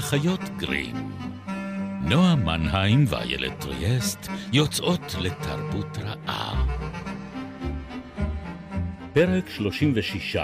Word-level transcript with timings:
האחיות 0.00 0.40
גרים. 0.56 1.12
נועה 2.02 2.36
מנהיים 2.36 3.04
ואיילת 3.08 3.60
טריאסט 3.60 4.28
יוצאות 4.52 5.14
לתרבות 5.20 5.98
רעה. 5.98 6.66
פרק 9.12 9.48
36, 9.48 10.36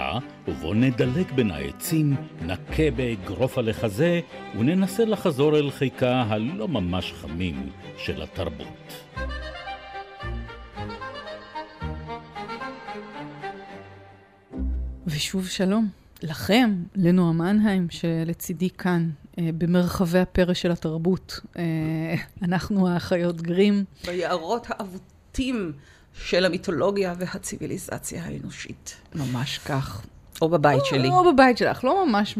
ובו 0.47 0.73
נדלק 0.73 1.31
בין 1.31 1.51
העצים, 1.51 2.15
נכה 2.41 2.91
באגרוף 2.95 3.57
על 3.57 3.69
החזה, 3.69 4.19
וננסה 4.59 5.05
לחזור 5.05 5.57
אל 5.57 5.71
חיקה 5.71 6.21
הלא 6.21 6.67
ממש 6.67 7.13
חמים 7.13 7.69
של 7.97 8.21
התרבות. 8.21 8.93
ושוב 15.07 15.47
שלום. 15.47 15.89
לכם, 16.23 16.83
לנועה 16.95 17.33
מנהיים, 17.33 17.87
שלצידי 17.89 18.69
כאן, 18.69 19.09
במרחבי 19.37 20.19
הפרא 20.19 20.53
של 20.53 20.71
התרבות. 20.71 21.39
אה, 21.57 21.63
אנחנו 22.41 22.87
האחיות 22.87 23.41
גרים. 23.41 23.83
ביערות 24.05 24.67
האבותים 24.69 25.71
של 26.13 26.45
המיתולוגיה 26.45 27.13
והציוויליזציה 27.17 28.23
האנושית. 28.23 28.97
ממש 29.15 29.57
כך. 29.57 30.05
או 30.41 30.49
בבית 30.49 30.85
שלי. 30.85 31.09
או 31.09 31.33
בבית 31.33 31.57
שלך, 31.57 31.83
לא 31.83 32.05
ממש, 32.05 32.37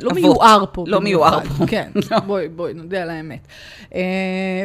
לא 0.00 0.10
מיוער 0.14 0.64
פה. 0.72 0.84
לא 0.88 1.00
מיוער 1.00 1.40
פה. 1.44 1.66
כן, 1.66 1.90
בואי, 2.26 2.48
בואי, 2.48 2.74
נודה 2.74 3.02
על 3.02 3.10
האמת. 3.10 3.46
אה, 3.94 4.00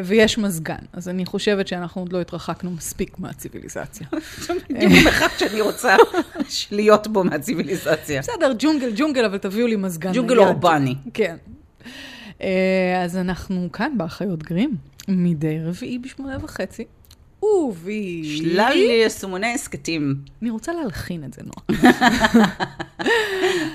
ויש 0.03 0.37
מזגן, 0.37 0.75
אז 0.93 1.09
אני 1.09 1.25
חושבת 1.25 1.67
שאנחנו 1.67 2.01
עוד 2.01 2.13
לא 2.13 2.21
התרחקנו 2.21 2.71
מספיק 2.71 3.19
מהציוויליזציה. 3.19 4.07
בדיוק 4.69 5.07
אחד 5.07 5.27
שאני 5.37 5.61
רוצה 5.61 5.95
להיות 6.71 7.07
בו 7.07 7.23
מהציוויליזציה. 7.23 8.21
בסדר, 8.21 8.53
ג'ונגל, 8.59 8.91
ג'ונגל, 8.95 9.25
אבל 9.25 9.37
תביאו 9.37 9.67
לי 9.67 9.75
מזגן. 9.75 10.11
ג'ונגל 10.13 10.39
אורבני. 10.39 10.95
כן. 11.13 11.35
אה, 12.41 13.01
אז 13.03 13.17
אנחנו 13.17 13.69
כאן 13.73 13.97
באחיות 13.97 14.43
גרים, 14.43 14.75
מדי 15.07 15.59
רביעי 15.65 15.99
בשמונה 15.99 16.37
וחצי. 16.41 16.85
ובי... 17.43 18.37
שלל 18.37 18.73
יישומוני 18.75 19.53
הסכתים. 19.53 20.15
אני 20.41 20.49
רוצה 20.49 20.73
להלחין 20.73 21.23
את 21.23 21.33
זה, 21.33 21.41
נועה. 21.43 21.83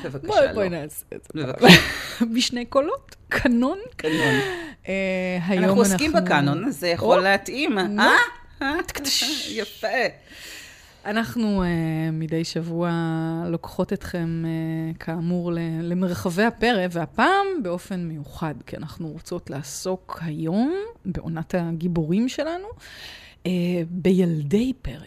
בבקשה, 0.05 0.47
לא. 0.47 0.53
בואי 0.53 0.69
נעשה 0.69 1.05
את 1.15 1.29
זה. 1.35 1.43
בשני 2.35 2.65
קולות, 2.65 3.17
קנון. 3.29 3.79
קנון. 3.97 4.35
אה, 4.89 5.39
היום 5.47 5.65
אנחנו 5.65 5.81
עוסקים 5.81 6.13
בקאנון, 6.13 6.65
אז 6.65 6.81
זה 6.81 6.89
יכול 6.89 7.21
להתאים. 7.21 7.79
אה? 7.79 8.17
יפה. 9.49 9.89
אנחנו 11.05 11.63
uh, 11.63 11.67
מדי 12.13 12.45
שבוע 12.45 12.91
לוקחות 13.47 13.93
אתכם, 13.93 14.45
uh, 14.45 14.99
כאמור, 14.99 15.53
למרחבי 15.83 16.43
הפרא, 16.43 16.87
והפעם 16.91 17.47
באופן 17.63 18.01
מיוחד, 18.01 18.55
כי 18.67 18.77
אנחנו 18.77 19.09
רוצות 19.09 19.51
לעסוק 19.51 20.21
היום, 20.25 20.75
בעונת 21.05 21.55
הגיבורים 21.59 22.29
שלנו, 22.29 22.69
uh, 22.69 22.83
בילדי 23.91 24.73
פרא. 24.83 25.07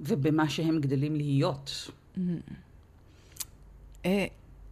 ובמה 0.00 0.48
שהם 0.48 0.80
גדלים 0.80 1.16
להיות. 1.16 1.90
Mm. 2.16 2.20
Uh, 4.02 4.06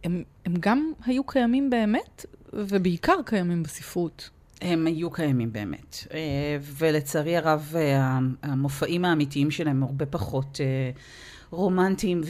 הם, 0.03 0.23
הם 0.45 0.53
גם 0.59 0.91
היו 1.05 1.23
קיימים 1.23 1.69
באמת, 1.69 2.25
ובעיקר 2.53 3.15
קיימים 3.25 3.63
בספרות. 3.63 4.29
הם 4.61 4.87
היו 4.87 5.11
קיימים 5.11 5.53
באמת, 5.53 5.97
ולצערי 6.77 7.37
הרב 7.37 7.73
המופעים 8.43 9.05
האמיתיים 9.05 9.51
שלהם 9.51 9.83
הרבה 9.83 10.05
פחות 10.05 10.59
רומנטיים 11.53 12.21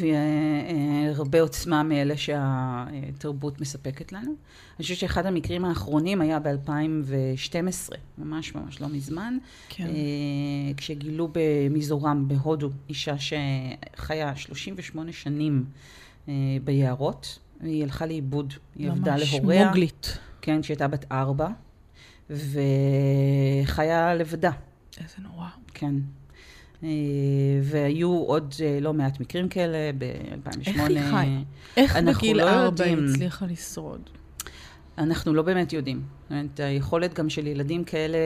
והרבה 1.13 1.41
עוצמה 1.41 1.83
מאלה 1.83 2.17
שהתרבות 2.17 3.61
מספקת 3.61 4.11
לנו. 4.11 4.29
אני 4.29 4.81
חושבת 4.81 4.97
שאחד 4.97 5.25
המקרים 5.25 5.65
האחרונים 5.65 6.21
היה 6.21 6.39
ב-2012, 6.39 7.95
ממש 8.17 8.55
ממש 8.55 8.81
לא 8.81 8.87
מזמן, 8.87 9.37
כן. 9.69 9.87
כשגילו 10.77 11.29
במיזורם 11.31 12.27
בהודו 12.27 12.69
אישה 12.89 13.15
שחיה 13.17 14.35
38 14.35 15.11
שנים 15.11 15.65
ביערות, 16.63 17.39
היא 17.61 17.83
הלכה 17.83 18.05
לאיבוד, 18.05 18.53
היא 18.75 18.91
עבדה 18.91 19.15
להוריה. 19.17 19.61
ממש 19.61 19.65
מוגלית. 19.67 20.17
כן, 20.41 20.61
כשהייתה 20.61 20.87
בת 20.87 21.05
ארבע. 21.11 21.47
וחיה 22.29 24.15
לבדה. 24.15 24.51
איזה 24.97 25.15
נורא. 25.19 25.47
כן. 25.73 25.95
והיו 27.63 28.09
עוד 28.09 28.53
לא 28.81 28.93
מעט 28.93 29.19
מקרים 29.19 29.49
כאלה 29.49 29.77
ב-2008. 29.97 30.59
איך 30.67 30.79
היא 30.89 30.99
חיה? 31.11 31.41
איך 31.77 31.97
בגיל 31.97 32.37
לא 32.37 32.49
ארבע 32.49 32.85
היא 32.85 32.97
הצליחה 32.97 33.45
לשרוד? 33.45 34.09
אנחנו 34.97 35.33
לא 35.33 35.41
באמת 35.41 35.73
יודעים. 35.73 36.01
זאת 36.21 36.31
אומרת, 36.31 36.59
היכולת 36.59 37.13
גם 37.13 37.29
של 37.29 37.47
ילדים 37.47 37.83
כאלה, 37.83 38.17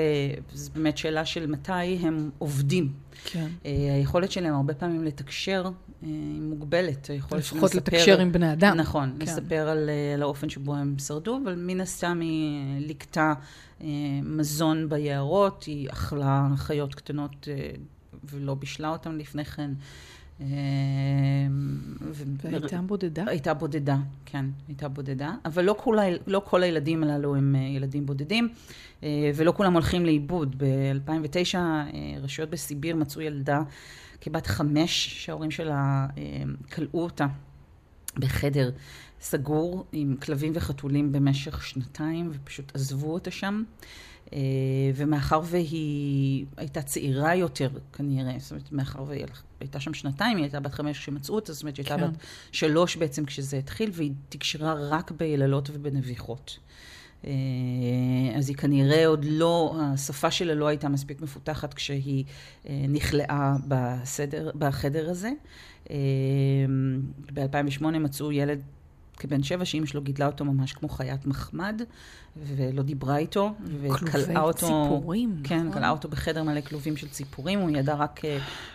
זו 0.54 0.72
באמת 0.76 0.98
שאלה 0.98 1.26
של 1.26 1.48
מתי 1.48 1.98
הם 2.02 2.30
עובדים. 2.38 2.94
כן. 3.26 3.48
היכולת 3.64 4.32
שלהם 4.32 4.54
הרבה 4.54 4.74
פעמים 4.74 5.04
לתקשר 5.04 5.70
היא 6.02 6.42
מוגבלת. 6.42 7.10
לפחות 7.38 7.76
לתקשר 7.76 8.20
עם 8.22 8.32
בני 8.32 8.54
אדם. 8.54 8.78
נכון, 8.78 9.14
כן. 9.20 9.26
לספר 9.26 9.68
על, 9.70 9.90
על 10.14 10.22
האופן 10.22 10.50
שבו 10.50 10.76
הם 10.76 10.96
שרדו, 11.00 11.40
אבל 11.44 11.56
מן 11.56 11.82
הסתם 11.82 12.20
היא 12.22 12.88
ליקטה 12.88 13.34
מזון 14.24 14.90
ביערות, 14.90 15.64
היא 15.64 15.90
אכלה 15.90 16.48
חיות 16.56 16.96
קטנות 16.96 17.48
ולא 18.24 18.56
בישלה 18.56 18.90
אותן 18.90 19.18
לפני 19.18 19.46
כן. 19.46 19.72
והייתה 22.42 22.82
בודדה? 22.82 23.24
הייתה 23.28 23.54
בודדה, 23.54 23.98
כן, 24.26 24.46
הייתה 24.68 24.88
בודדה. 24.88 25.32
אבל 25.46 25.64
לא 25.64 25.76
כל, 25.80 25.98
לא 26.28 26.42
כל 26.46 26.64
הילדים 26.64 27.04
הללו 27.04 27.36
הם 27.36 27.56
ילדים 27.56 28.06
בודדים, 28.06 28.50
ולא 29.36 29.54
כולם 29.58 29.74
הולכים 29.74 30.06
לאיבוד. 30.06 30.64
ב-2009 30.64 31.58
רשויות 32.22 32.50
בסיביר 32.50 32.96
מצאו 32.96 33.22
ילדה 33.22 33.60
כבת 34.22 34.48
חמש, 34.48 35.26
שההורים 35.26 35.52
שלה 35.52 36.08
כלאו 36.74 37.04
אותה 37.04 37.28
בחדר 38.16 38.72
סגור 39.22 39.86
עם 39.92 40.16
כלבים 40.22 40.52
וחתולים 40.56 41.12
במשך 41.12 41.64
שנתיים, 41.64 42.30
ופשוט 42.34 42.76
עזבו 42.76 43.14
אותה 43.14 43.32
שם. 43.32 43.64
ומאחר 44.96 45.42
והיא 45.44 46.46
הייתה 46.58 46.82
צעירה 46.82 47.36
יותר 47.36 47.70
כנראה, 47.94 48.36
זאת 48.40 48.52
אומרת, 48.52 48.72
מאחר 48.72 49.04
והיא 49.08 49.26
הייתה 49.60 49.80
שם 49.80 49.94
שנתיים, 49.94 50.38
היא 50.38 50.44
הייתה 50.44 50.60
בת 50.60 50.74
חמש 50.74 50.98
כשמצאו 51.00 51.36
אותה, 51.36 51.54
זאת 51.54 51.64
אומרת, 51.64 51.78
היא 51.78 51.86
הייתה 51.90 52.06
כן. 52.06 52.12
בת 52.12 52.18
שלוש 52.52 52.96
בעצם 52.96 53.26
כשזה 53.26 53.58
התחיל, 53.58 53.90
והיא 53.94 54.12
תקשרה 54.30 54.74
רק 54.90 55.12
ביללות 55.12 55.70
ובנביחות. 55.74 56.60
אז 58.36 58.50
היא 58.50 58.58
כנראה 58.58 59.08
עוד 59.08 59.26
לא, 59.30 59.76
השפה 59.80 60.32
שלה 60.32 60.54
לא 60.54 60.68
הייתה 60.68 60.90
מספיק 60.90 61.22
מפותחת 61.22 61.74
כשהיא 61.74 62.24
נכלאה 62.70 63.56
בסדר, 63.68 64.52
בחדר 64.56 65.10
הזה. 65.10 65.32
ב-2008 67.34 67.84
מצאו 67.86 68.32
ילד 68.32 68.62
כבן 69.18 69.44
שבע, 69.44 69.66
שאימא 69.66 69.86
שלו 69.86 70.02
גידלה 70.02 70.26
אותו 70.26 70.46
ממש 70.46 70.74
כמו 70.74 70.90
חיית 70.90 71.26
מחמד, 71.26 71.82
ולא 72.38 72.84
דיברה 72.84 73.18
איתו, 73.18 73.54
וכלאה 73.82 74.42
אותו... 74.42 74.68
כלובי 74.68 74.84
ציפורים. 74.84 75.36
כן, 75.44 75.60
נכון. 75.60 75.72
כלאה 75.72 75.90
אותו 75.90 76.10
בחדר 76.10 76.44
מלא 76.44 76.62
כלובים 76.62 76.98
של 76.98 77.10
ציפורים, 77.10 77.60
הוא 77.60 77.70
ידע 77.70 77.96
רק 77.96 78.20
uh, 78.20 78.28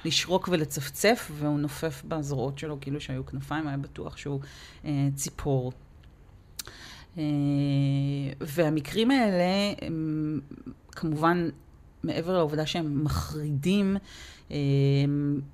לשרוק 0.05 0.49
ולצפצף, 0.53 1.31
והוא 1.35 1.59
נופף 1.59 2.03
בזרועות 2.09 2.59
שלו 2.59 2.79
כאילו 2.81 3.01
שהיו 3.01 3.27
כנפיים, 3.27 3.67
היה 3.69 3.77
בטוח 3.77 4.17
שהוא 4.17 4.41
uh, 4.83 4.87
ציפור. 5.15 5.73
Uh, 7.15 7.19
והמקרים 8.41 9.11
האלה, 9.11 9.75
הם, 9.83 10.41
כמובן, 10.93 11.49
מעבר 12.03 12.33
לעובדה 12.37 12.67
שהם 12.67 13.05
מחרידים, 13.05 13.97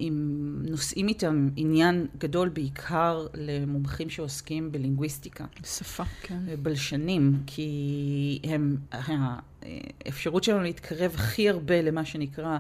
הם 0.01 0.63
נושאים 0.69 1.09
איתם 1.09 1.49
עניין 1.57 2.07
גדול 2.19 2.49
בעיקר 2.49 3.27
למומחים 3.35 4.11
שעוסקים 4.11 4.73
בלינגוויסטיקה. 4.73 5.45
בשפה, 5.63 6.05
כן. 6.23 6.39
בלשנים, 6.63 7.43
כי 7.47 8.41
הם, 8.45 8.77
האפשרות 8.91 10.45
שלנו 10.45 10.63
להתקרב 10.63 11.13
הכי 11.15 11.49
הרבה 11.49 11.83
למה 11.83 12.05
שנקרא 12.05 12.59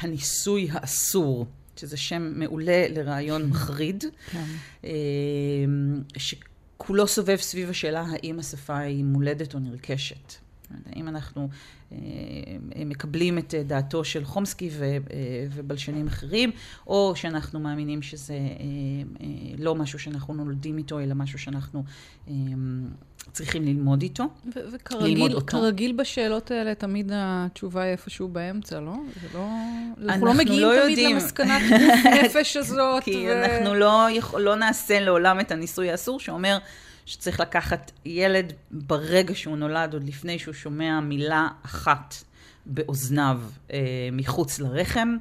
הניסוי 0.00 0.68
האסור, 0.72 1.46
שזה 1.76 1.96
שם 1.96 2.32
מעולה 2.34 2.88
לרעיון 2.88 3.46
מחריד, 3.50 4.04
כן. 4.30 4.44
שכולו 6.16 7.06
סובב 7.06 7.36
סביב 7.36 7.70
השאלה 7.70 8.04
האם 8.10 8.38
השפה 8.38 8.78
היא 8.78 9.04
מולדת 9.04 9.54
או 9.54 9.58
נרכשת. 9.58 10.45
האם 10.86 11.08
אנחנו 11.08 11.48
אה, 11.92 11.98
מקבלים 12.86 13.38
את 13.38 13.54
דעתו 13.66 14.04
של 14.04 14.24
חומסקי 14.24 14.70
אה, 14.82 14.98
ובלשנים 15.54 16.06
אחרים, 16.06 16.50
או 16.86 17.12
שאנחנו 17.16 17.60
מאמינים 17.60 18.02
שזה 18.02 18.34
אה, 18.34 19.26
לא 19.58 19.74
משהו 19.74 19.98
שאנחנו 19.98 20.34
נולדים 20.34 20.78
איתו, 20.78 21.00
אלא 21.00 21.14
משהו 21.14 21.38
שאנחנו 21.38 21.84
צריכים 23.32 23.64
ללמוד 23.64 24.02
איתו. 24.02 24.24
ו- 24.56 24.60
וכרגיל 24.72 25.40
כרגיל 25.40 25.92
בשאלות 25.92 26.50
האלה, 26.50 26.74
תמיד 26.74 27.12
התשובה 27.14 27.82
היא 27.82 27.92
איפשהו 27.92 28.28
באמצע, 28.28 28.80
לא? 28.80 28.94
זה 29.22 29.28
לא... 29.34 29.48
אנחנו 30.04 30.26
לא 30.26 30.34
מגיעים 30.34 30.62
לא 30.62 30.72
תמיד 30.82 30.98
יודעים. 30.98 31.16
למסקנת 31.16 31.62
נפש 32.24 32.56
הזאת. 32.60 33.02
כי 33.02 33.26
ו... 33.28 33.44
אנחנו 33.44 33.74
לא, 33.74 34.06
יכול, 34.10 34.42
לא 34.42 34.54
נעשה 34.54 35.00
לעולם 35.00 35.40
את 35.40 35.50
הניסוי 35.50 35.90
האסור, 35.90 36.20
שאומר 36.20 36.58
שצריך 37.06 37.40
לקחת 37.40 37.92
ילד 38.04 38.52
ברגע 38.70 39.34
שהוא 39.34 39.56
נולד, 39.56 39.92
עוד 39.92 40.04
לפני 40.04 40.38
שהוא 40.38 40.54
שומע 40.54 41.00
מילה 41.00 41.48
אחת 41.62 42.14
באוזניו 42.66 43.40
אה, 43.72 44.08
מחוץ 44.12 44.58
לרחם. 44.58 45.16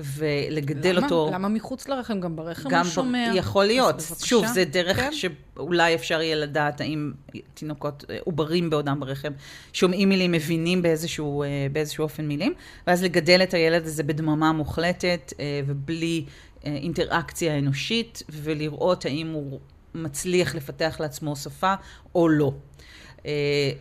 ולגדל 0.00 0.96
למה? 0.96 1.06
אותו... 1.06 1.30
למה 1.32 1.48
מחוץ 1.48 1.88
לרחם? 1.88 2.20
גם 2.20 2.36
ברחם 2.36 2.74
הוא 2.74 2.84
שומע. 2.84 3.32
יכול 3.34 3.64
להיות. 3.64 4.02
שוב, 4.24 4.46
זה 4.46 4.64
דרך 4.64 4.96
כן? 4.96 5.10
שאולי 5.12 5.94
אפשר 5.94 6.20
יהיה 6.20 6.36
לדעת 6.36 6.80
האם 6.80 7.12
תינוקות, 7.54 8.04
אה, 8.10 8.18
עוברים 8.24 8.70
בעודם 8.70 9.00
ברחם, 9.00 9.32
שומעים 9.72 10.08
מילים, 10.08 10.32
מבינים 10.32 10.82
באיזשהו, 10.82 11.42
אה, 11.42 11.48
באיזשהו 11.72 12.02
אופן 12.02 12.28
מילים, 12.28 12.54
ואז 12.86 13.02
לגדל 13.02 13.40
את 13.42 13.54
הילד 13.54 13.86
הזה 13.86 14.02
בדממה 14.02 14.52
מוחלטת 14.52 15.32
אה, 15.40 15.60
ובלי 15.66 16.24
אינטראקציה 16.64 17.58
אנושית, 17.58 18.22
ולראות 18.30 19.04
האם 19.04 19.28
הוא 19.32 19.60
מצליח 20.02 20.54
לפתח 20.54 20.96
לעצמו 21.00 21.36
שפה 21.36 21.74
או 22.14 22.28
לא. 22.28 22.52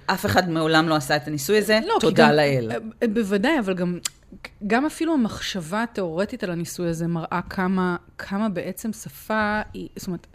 אף 0.05 0.25
אחד 0.25 0.49
מעולם 0.49 0.89
לא 0.89 0.95
עשה 0.95 1.15
את 1.15 1.27
הניסוי 1.27 1.57
הזה, 1.57 1.79
לא, 1.87 1.97
תודה 1.99 2.31
לאל. 2.31 2.71
בוודאי, 3.13 3.59
אבל 3.59 3.73
גם 3.73 3.99
גם 4.67 4.85
אפילו 4.85 5.13
המחשבה 5.13 5.83
התיאורטית 5.83 6.43
על 6.43 6.51
הניסוי 6.51 6.89
הזה 6.89 7.07
מראה 7.07 7.39
כמה, 7.49 7.95
כמה 8.17 8.49
בעצם 8.49 8.93
שפה 8.93 9.61
היא, 9.73 9.89
זאת 9.95 10.07
אומרת, 10.07 10.27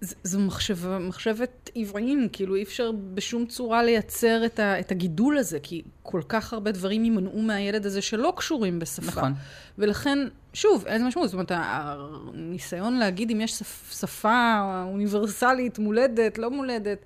זו 0.00 0.40
מחשב, 0.40 0.98
מחשבת 1.00 1.70
עבריים, 1.74 2.28
כאילו 2.32 2.54
אי 2.54 2.62
אפשר 2.62 2.90
בשום 3.14 3.46
צורה 3.46 3.82
לייצר 3.82 4.46
את, 4.46 4.58
ה, 4.58 4.80
את 4.80 4.90
הגידול 4.90 5.38
הזה, 5.38 5.58
כי 5.62 5.82
כל 6.02 6.22
כך 6.28 6.52
הרבה 6.52 6.72
דברים 6.72 7.04
יימנעו 7.04 7.42
מהילד 7.42 7.86
הזה 7.86 8.02
שלא 8.02 8.32
קשורים 8.36 8.78
בשפה. 8.78 9.06
נכון. 9.06 9.34
ולכן, 9.78 10.18
שוב, 10.54 10.86
אין 10.86 11.06
משמעות, 11.06 11.28
זאת 11.28 11.34
אומרת, 11.34 11.52
הניסיון 11.54 12.98
להגיד 12.98 13.30
אם 13.30 13.40
יש 13.40 13.62
שפה 14.00 14.60
אוניברסלית, 14.84 15.78
מולדת, 15.78 16.38
לא 16.38 16.50
מולדת, 16.50 17.04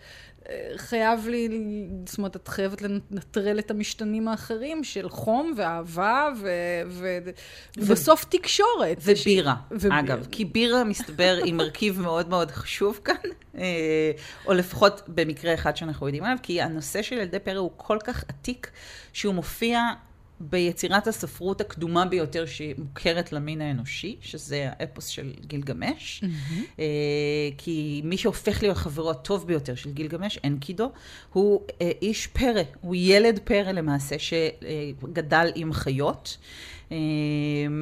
חייב 0.77 1.29
לי, 1.29 1.49
זאת 2.07 2.19
אומרת, 2.19 2.37
את 2.37 2.49
חייבת 2.49 2.83
לנטרל 2.83 3.59
את 3.59 3.71
המשתנים 3.71 4.29
האחרים 4.29 4.85
של 4.85 5.09
חום 5.09 5.53
ואהבה 5.57 6.29
ו... 6.41 6.51
ו... 6.87 7.19
ובסוף 7.77 8.25
תקשורת. 8.25 8.99
ובירה, 9.01 9.55
ש... 9.79 9.85
אגב. 9.85 10.27
כי 10.31 10.45
בירה, 10.45 10.85
מסתבר, 10.85 11.39
היא 11.45 11.55
מרכיב 11.55 12.01
מאוד 12.01 12.29
מאוד 12.29 12.51
חשוב 12.51 13.01
כאן, 13.05 13.15
אה, 13.59 13.63
או 14.47 14.53
לפחות 14.53 15.03
במקרה 15.09 15.55
אחד 15.55 15.77
שאנחנו 15.77 16.07
יודעים 16.07 16.25
עליו, 16.25 16.39
כי 16.43 16.63
הנושא 16.63 17.03
של 17.03 17.17
ילדי 17.17 17.39
פרא 17.39 17.59
הוא 17.59 17.71
כל 17.77 17.99
כך 18.05 18.25
עתיק, 18.29 18.71
שהוא 19.13 19.35
מופיע 19.35 19.91
ביצירת 20.41 21.07
הספרות 21.07 21.61
הקדומה 21.61 22.05
ביותר 22.05 22.47
שמוכרת 22.47 23.33
למין 23.33 23.61
האנושי, 23.61 24.17
שזה 24.21 24.69
האפוס 24.71 25.07
של 25.07 25.33
גילגמש. 25.47 26.25
Mm-hmm. 26.25 26.81
כי 27.59 28.01
מי 28.05 28.17
שהופך 28.17 28.63
להיות 28.63 28.77
חברו 28.77 29.11
הטוב 29.11 29.47
ביותר 29.47 29.75
של 29.75 29.93
גילגמש, 29.93 30.39
אנקידו, 30.45 30.91
הוא 31.33 31.61
אה, 31.81 31.91
איש 32.03 32.27
פרא, 32.27 32.63
הוא 32.81 32.95
ילד 32.99 33.41
פרא 33.45 33.73
למעשה, 33.73 34.17
שגדל 34.19 35.51
עם 35.55 35.73
חיות. 35.73 36.37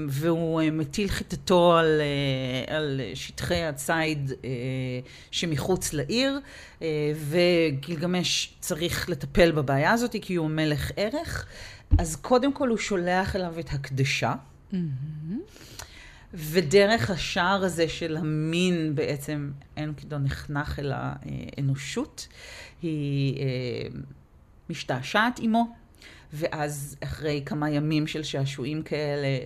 והוא 0.08 0.62
מטיל 0.72 1.08
חיטתו 1.08 1.72
על, 1.72 2.00
על 2.66 3.00
שטחי 3.14 3.62
הציד 3.62 4.32
שמחוץ 5.30 5.92
לעיר, 5.92 6.38
וגילגמש 7.14 8.54
צריך 8.60 9.08
לטפל 9.08 9.52
בבעיה 9.52 9.92
הזאת 9.92 10.16
כי 10.22 10.34
הוא 10.34 10.50
מלך 10.50 10.90
ערך. 10.96 11.46
אז 11.98 12.16
קודם 12.16 12.52
כל 12.52 12.68
הוא 12.68 12.78
שולח 12.78 13.36
אליו 13.36 13.58
את 13.58 13.68
הקדשה, 13.72 14.34
mm-hmm. 14.72 14.76
ודרך 16.34 17.10
השער 17.10 17.64
הזה 17.64 17.88
של 17.88 18.16
המין 18.16 18.94
בעצם 18.94 19.50
אנקידו 19.78 20.18
נחנך 20.18 20.78
אל 20.78 20.92
האנושות, 20.94 22.28
היא 22.82 23.38
אה, 23.38 23.98
משתעשעת 24.70 25.38
עמו, 25.42 25.74
ואז 26.32 26.96
אחרי 27.04 27.42
כמה 27.46 27.70
ימים 27.70 28.06
של 28.06 28.22
שעשועים 28.22 28.82
כאלה, 28.82 29.38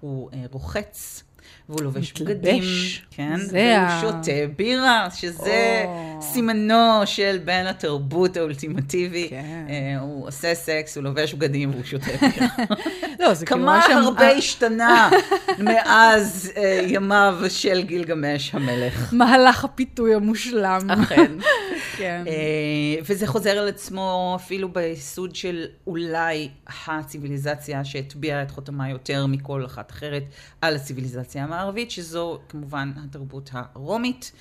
הוא 0.00 0.30
אה, 0.32 0.44
רוחץ. 0.50 1.24
והוא 1.68 1.82
לובש 1.82 2.12
בגדים, 2.12 2.62
כן, 3.10 3.36
והוא 3.50 3.60
ה... 3.60 4.00
שותה 4.00 4.54
בירה, 4.56 5.08
שזה 5.14 5.84
oh. 5.84 6.22
סימנו 6.22 7.02
של 7.04 7.38
בן 7.44 7.66
התרבות 7.66 8.36
האולטימטיבי. 8.36 9.26
כן. 9.30 9.66
Uh, 9.68 10.00
הוא 10.00 10.28
עושה 10.28 10.54
סקס, 10.54 10.96
הוא 10.96 11.04
לובש 11.04 11.34
בגדים 11.34 11.70
והוא 11.70 11.84
שותה 11.84 12.10
בירה. 12.20 12.46
לא, 13.20 13.34
זה 13.34 13.46
כאילו 13.46 13.60
כמה 13.60 13.84
הרבה 13.84 14.28
השתנה 14.28 15.10
מאז 15.58 16.52
uh, 16.54 16.58
ימיו 16.88 17.38
של 17.48 17.82
גילגמש 17.82 18.54
המלך. 18.54 19.12
מהלך 19.12 19.64
הפיתוי 19.64 20.14
המושלם. 20.14 20.90
אכן. 20.90 21.32
כן. 21.98 22.24
Uh, 22.26 23.04
וזה 23.08 23.26
חוזר 23.26 23.50
על 23.50 23.68
עצמו 23.68 24.32
אפילו 24.40 24.68
ביסוד 24.68 25.34
של 25.34 25.66
אולי 25.86 26.48
הציוויליזציה 26.86 27.84
שהטביעה 27.84 28.42
את 28.42 28.50
חותמה 28.50 28.90
יותר 28.90 29.26
מכל 29.26 29.64
אחת 29.64 29.90
אחרת 29.90 30.22
על 30.60 30.76
הציוויליזציה 30.76 31.33
המערבית, 31.40 31.90
שזו 31.90 32.38
כמובן 32.48 32.92
התרבות 33.04 33.50
הרומית. 33.52 34.32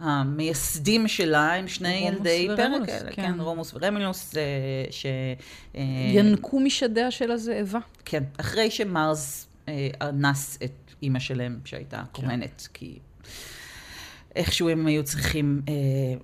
המייסדים 0.00 1.08
שלה 1.08 1.54
הם 1.54 1.68
שני 1.68 1.94
ילדי 1.94 2.48
פרק 2.56 2.86
כאלה, 2.86 3.12
כן. 3.12 3.32
כן, 3.32 3.40
רומוס 3.40 3.74
ורמילוס, 3.74 4.36
אה, 4.36 4.42
ש... 4.90 5.06
אה, 5.76 5.82
ינקו 6.14 6.60
משדיה 6.60 7.10
של 7.10 7.30
הזאבה. 7.30 7.78
כן, 8.04 8.24
אחרי 8.40 8.70
שמרס 8.70 9.48
אה, 9.68 9.88
אנס 10.02 10.58
את 10.64 10.70
אימא 11.02 11.18
שלהם, 11.18 11.60
שהייתה 11.64 12.02
כן. 12.12 12.26
כהנת, 12.26 12.68
כי 12.74 12.98
איכשהו 14.36 14.68
הם 14.68 14.86
היו 14.86 15.04
צריכים 15.04 15.62
אה, 15.68 15.74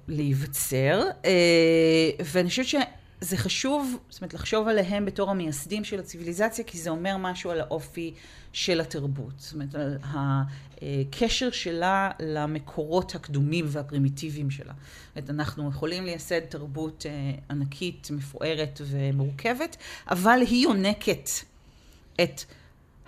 להיווצר. 0.08 1.02
אה, 1.24 1.30
ואני 2.24 2.48
חושבת 2.48 2.66
שזה 2.66 3.36
חשוב, 3.36 3.96
זאת 4.10 4.20
אומרת, 4.20 4.34
לחשוב 4.34 4.68
עליהם 4.68 5.04
בתור 5.04 5.30
המייסדים 5.30 5.84
של 5.84 6.00
הציוויליזציה, 6.00 6.64
כי 6.64 6.78
זה 6.78 6.90
אומר 6.90 7.16
משהו 7.16 7.50
על 7.50 7.60
האופי 7.60 8.14
של 8.54 8.80
התרבות. 8.80 9.32
זאת 9.36 9.52
אומרת, 9.54 9.74
הקשר 10.02 11.50
שלה 11.50 12.10
למקורות 12.20 13.14
הקדומים 13.14 13.64
והפרימיטיביים 13.68 14.50
שלה. 14.50 14.72
זאת 14.72 15.16
אומרת, 15.16 15.30
אנחנו 15.30 15.68
יכולים 15.68 16.04
לייסד 16.04 16.40
תרבות 16.40 17.06
אה, 17.06 17.32
ענקית, 17.50 18.08
מפוארת 18.10 18.80
ומורכבת, 18.84 19.76
אבל 20.10 20.40
היא 20.46 20.62
יונקת 20.62 21.28
את 22.22 22.40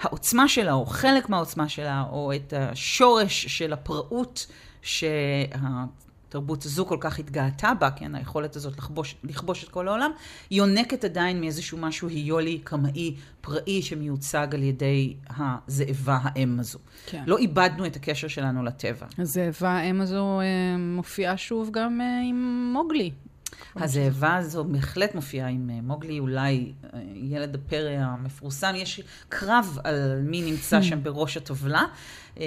העוצמה 0.01 0.49
שלה, 0.49 0.73
או 0.73 0.87
חלק 0.87 1.29
מהעוצמה 1.29 1.69
שלה, 1.69 2.05
או 2.11 2.33
את 2.35 2.53
השורש 2.53 3.47
של 3.47 3.73
הפראות 3.73 4.47
שה... 4.83 5.07
התרבות 6.37 6.65
הזו 6.65 6.87
כל 6.87 6.97
כך 7.01 7.19
התגאתה 7.19 7.73
בה, 7.81 7.91
כן, 7.91 8.15
היכולת 8.15 8.57
הזאת 8.57 8.79
לכבוש, 8.79 9.17
לכבוש 9.25 9.65
את 9.65 9.69
כל 9.69 9.89
העולם, 9.89 10.11
יונקת 10.51 11.05
עדיין 11.05 11.41
מאיזשהו 11.41 11.79
משהו 11.79 12.09
היולי, 12.09 12.59
קמאי, 12.65 13.15
פראי, 13.41 13.83
שמיוצג 13.83 14.49
על 14.53 14.63
ידי 14.63 15.15
הזאבה 15.37 16.19
האם 16.23 16.61
הזו. 16.61 16.79
כן. 17.07 17.25
לא 17.27 17.39
איבדנו 17.39 17.87
את 17.87 17.97
הקשר 17.97 18.29
שלנו 18.29 18.65
לטבע. 18.65 19.07
הזאבה 19.19 19.69
האם 19.69 20.01
הזו 20.01 20.41
אה, 20.41 20.77
מופיעה 20.79 21.37
שוב 21.37 21.71
גם 21.73 22.01
אה, 22.01 22.21
עם 22.29 22.71
מוגלי. 22.73 23.11
הזאבה 23.77 24.37
הזו 24.37 24.65
בהחלט 24.65 25.15
מופיעה 25.15 25.49
עם 25.49 25.71
אה, 25.71 25.79
מוגלי, 25.83 26.19
אולי 26.19 26.73
אה, 26.95 27.01
ילד 27.15 27.55
הפרא 27.55 27.91
המפורסם. 27.91 28.73
יש 28.77 29.01
קרב 29.29 29.79
על 29.85 30.21
מי 30.23 30.43
נמצא 30.43 30.83
שם 30.83 31.03
בראש 31.03 31.37
הטבלה, 31.37 31.85
אה, 32.41 32.45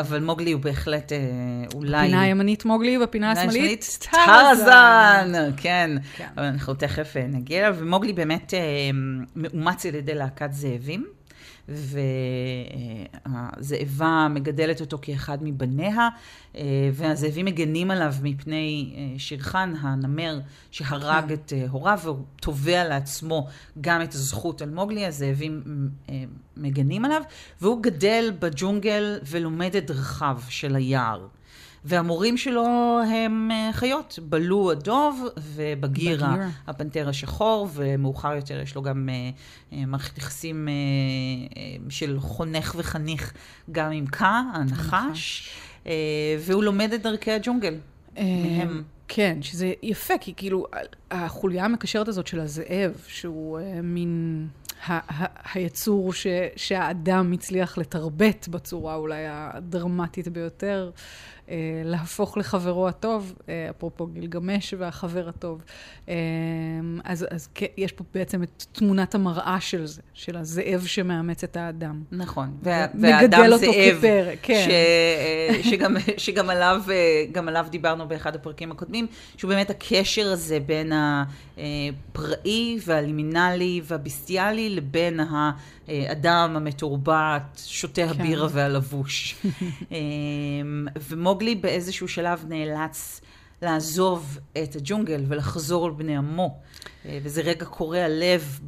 אבל 0.00 0.22
מוגלי 0.22 0.52
הוא 0.52 0.60
בהחלט 0.60 1.12
אולי... 1.74 2.06
בפינה 2.06 2.22
הימנית 2.22 2.64
מוגלי, 2.64 2.98
ובפינה 2.98 3.32
השמאלית 3.32 3.98
טרזן. 4.00 5.32
כן, 5.56 5.90
כן. 6.16 6.28
אבל 6.36 6.44
אנחנו 6.44 6.74
תכף 6.74 7.16
נגיע 7.28 7.58
אליו. 7.58 7.76
ומוגלי 7.78 8.12
באמת 8.12 8.54
מאומץ 9.36 9.86
על 9.86 9.94
ידי 9.94 10.14
להקת 10.14 10.52
זאבים. 10.52 11.06
והזאבה 13.28 14.26
מגדלת 14.30 14.80
אותו 14.80 14.98
כאחד 15.02 15.38
מבניה, 15.40 16.08
והזאבים 16.92 17.44
מגנים 17.46 17.90
עליו 17.90 18.14
מפני 18.22 18.94
אה, 18.96 19.18
שירחן, 19.18 19.74
הנמר 19.80 20.40
שהרג 20.70 21.28
כן. 21.28 21.34
את 21.34 21.52
אה, 21.56 21.66
הוריו, 21.70 21.98
והוא 22.02 22.24
תובע 22.40 22.84
לעצמו 22.84 23.46
גם 23.80 24.02
את 24.02 24.14
הזכות 24.14 24.62
על 24.62 24.70
מוגלי, 24.70 25.06
הזאבים 25.06 25.62
אה, 26.08 26.24
מגנים 26.56 27.04
עליו, 27.04 27.22
והוא 27.60 27.82
גדל 27.82 28.32
בג'ונגל 28.38 29.18
ולומד 29.26 29.76
את 29.76 29.86
דרכיו 29.86 30.38
של 30.48 30.76
היער. 30.76 31.26
והמורים 31.84 32.36
שלו 32.36 32.66
הם 33.12 33.50
אה, 33.52 33.70
חיות, 33.72 34.18
בלו 34.22 34.70
הדוב 34.70 35.24
ובגיר 35.38 36.24
הפנתר 36.66 37.08
השחור, 37.08 37.68
ומאוחר 37.74 38.34
יותר 38.34 38.60
יש 38.60 38.74
לו 38.74 38.82
גם 38.82 39.08
אה, 39.08 39.30
אה, 39.72 39.86
מערכת 39.86 40.18
יחסים 40.18 40.68
של 41.88 42.20
חונך 42.20 42.74
וחניך 42.78 43.32
גם 43.72 43.92
עם 43.92 44.06
קה, 44.06 44.42
הנחש, 44.54 45.50
והוא 46.40 46.64
לומד 46.64 46.92
את 46.92 47.02
דרכי 47.02 47.32
הג'ונגל. 47.32 47.74
מהם. 48.16 48.82
כן, 49.08 49.38
שזה 49.42 49.72
יפה, 49.82 50.14
כי 50.20 50.34
כאילו, 50.36 50.66
החוליה 51.10 51.64
המקשרת 51.64 52.08
הזאת 52.08 52.26
של 52.26 52.40
הזאב, 52.40 52.92
שהוא 53.06 53.58
מין 53.82 54.46
היצור 55.54 56.12
ש- 56.12 56.26
שהאדם 56.56 57.32
הצליח 57.32 57.78
לתרבט 57.78 58.48
בצורה 58.48 58.94
אולי 58.94 59.24
הדרמטית 59.28 60.28
ביותר, 60.28 60.90
להפוך 61.84 62.38
לחברו 62.38 62.88
הטוב, 62.88 63.34
אה, 63.48 63.66
אפרופו 63.70 64.06
גילגמש 64.06 64.74
והחבר 64.78 65.28
הטוב. 65.28 65.62
אה, 66.08 66.14
אז, 67.04 67.26
אז 67.30 67.48
יש 67.76 67.92
פה 67.92 68.04
בעצם 68.14 68.42
את 68.42 68.64
תמונת 68.72 69.14
המראה 69.14 69.60
של 69.60 69.86
זה, 69.86 70.02
של 70.14 70.36
הזאב 70.36 70.84
שמאמץ 70.86 71.44
את 71.44 71.56
האדם. 71.56 72.02
נכון. 72.12 72.56
וה, 72.62 72.86
והאדם 73.00 73.44
אותו 73.44 73.56
זאב, 73.58 73.96
כפרק, 73.98 74.38
כן. 74.42 74.68
ש, 75.62 75.70
שגם, 75.70 75.96
שגם 76.16 76.50
עליו, 76.50 76.82
גם 77.32 77.48
עליו 77.48 77.66
דיברנו 77.70 78.08
באחד 78.08 78.34
הפרקים 78.34 78.70
הקודמים, 78.70 79.06
שהוא 79.36 79.48
באמת 79.48 79.70
הקשר 79.70 80.32
הזה 80.32 80.58
בין 80.60 80.92
הפראי 81.56 82.78
והלימינלי 82.86 83.80
והביסטיאלי 83.84 84.70
לבין 84.70 85.20
האדם 85.88 86.52
המתורבת, 86.56 87.62
שותה 87.66 88.02
כן. 88.02 88.08
הבירה 88.08 88.48
והלבוש. 88.52 89.36
ומוגלי 91.08 91.54
באיזשהו 91.54 92.08
שלב 92.08 92.44
נאלץ 92.48 93.20
לעזוב 93.62 94.38
את 94.62 94.76
הג'ונגל 94.76 95.24
ולחזור 95.28 95.88
לבני 95.88 96.16
עמו. 96.16 96.58
אה, 97.06 97.18
וזה 97.22 97.42
רגע 97.42 97.64
קורע 97.64 98.08
לב 98.08 98.60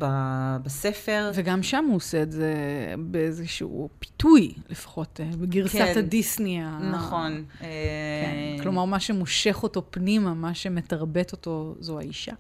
בספר. 0.62 1.30
וגם 1.34 1.62
שם 1.62 1.84
הוא 1.88 1.96
עושה 1.96 2.22
את 2.22 2.32
זה 2.32 2.54
באיזשהו 2.98 3.88
פיתוי, 3.98 4.52
לפחות 4.68 5.20
אה, 5.20 5.36
בגרסת 5.36 5.72
כן, 5.72 5.98
הדיסני. 5.98 6.60
נכון. 6.92 7.44
כן. 7.60 8.62
כלומר, 8.62 8.84
מה 8.84 9.00
שמושך 9.00 9.62
אותו 9.62 9.82
פנימה, 9.90 10.34
מה 10.34 10.54
שמתרבט 10.54 11.32
אותו, 11.32 11.74
זו 11.80 11.98
האישה. 11.98 12.32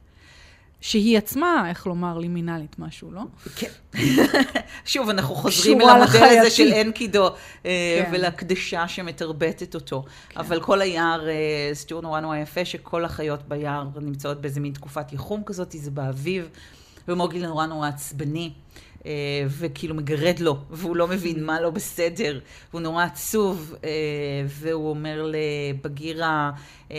שהיא 0.80 1.18
עצמה, 1.18 1.64
איך 1.68 1.86
לומר, 1.86 2.18
לימינלית 2.18 2.78
משהו, 2.78 3.10
לא? 3.12 3.22
כן. 3.56 3.70
שוב, 4.84 5.08
אנחנו 5.08 5.34
חוזרים 5.34 5.80
אל 5.80 5.88
המודל 5.88 6.38
הזה 6.40 6.50
של 6.50 6.72
אנקידו, 6.72 7.26
אה, 7.26 7.32
כן. 7.64 8.10
ולקדשה 8.12 8.88
שמתרבטת 8.88 9.74
אותו. 9.74 10.04
כן. 10.28 10.40
אבל 10.40 10.60
כל 10.60 10.80
היער, 10.80 11.28
אה, 11.28 11.34
סטיור 11.72 12.02
נורא 12.02 12.20
נורא 12.20 12.36
יפה, 12.36 12.64
שכל 12.64 13.04
החיות 13.04 13.42
ביער 13.48 13.84
נמצאות 14.00 14.40
באיזה 14.40 14.60
מין 14.60 14.72
תקופת 14.72 15.12
יחום 15.12 15.42
כזאת, 15.46 15.72
זה 15.78 15.90
באביב, 15.90 16.48
ומוגלי 17.08 17.46
נורא 17.46 17.66
נורא 17.66 17.88
עצבני. 17.88 18.52
אה, 19.06 19.10
וכאילו 19.48 19.94
מגרד 19.94 20.38
לו, 20.38 20.58
והוא 20.70 20.96
לא 20.96 21.08
מבין 21.08 21.44
מה 21.44 21.60
לא 21.60 21.70
בסדר, 21.70 22.40
והוא 22.70 22.80
נורא 22.80 23.04
עצוב, 23.04 23.74
אה, 23.84 23.90
והוא 24.46 24.90
אומר 24.90 25.32
לבגירה, 25.32 26.50
אה, 26.90 26.96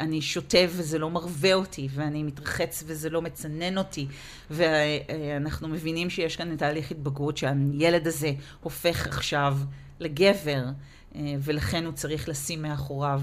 אני 0.00 0.22
שותה 0.22 0.58
וזה 0.68 0.98
לא 0.98 1.10
מרווה 1.10 1.54
אותי, 1.54 1.88
ואני 1.94 2.22
מתרחץ 2.22 2.84
וזה 2.86 3.10
לא 3.10 3.22
מצנן 3.22 3.78
אותי, 3.78 4.06
ואנחנו 4.50 5.68
מבינים 5.68 6.10
שיש 6.10 6.36
כאן 6.36 6.56
תהליך 6.56 6.90
התבגרות, 6.90 7.36
שהילד 7.36 8.06
הזה 8.06 8.32
הופך 8.60 9.06
עכשיו 9.06 9.58
לגבר. 10.00 10.64
ולכן 11.40 11.84
הוא 11.84 11.92
צריך 11.92 12.28
לשים 12.28 12.62
מאחוריו, 12.62 13.22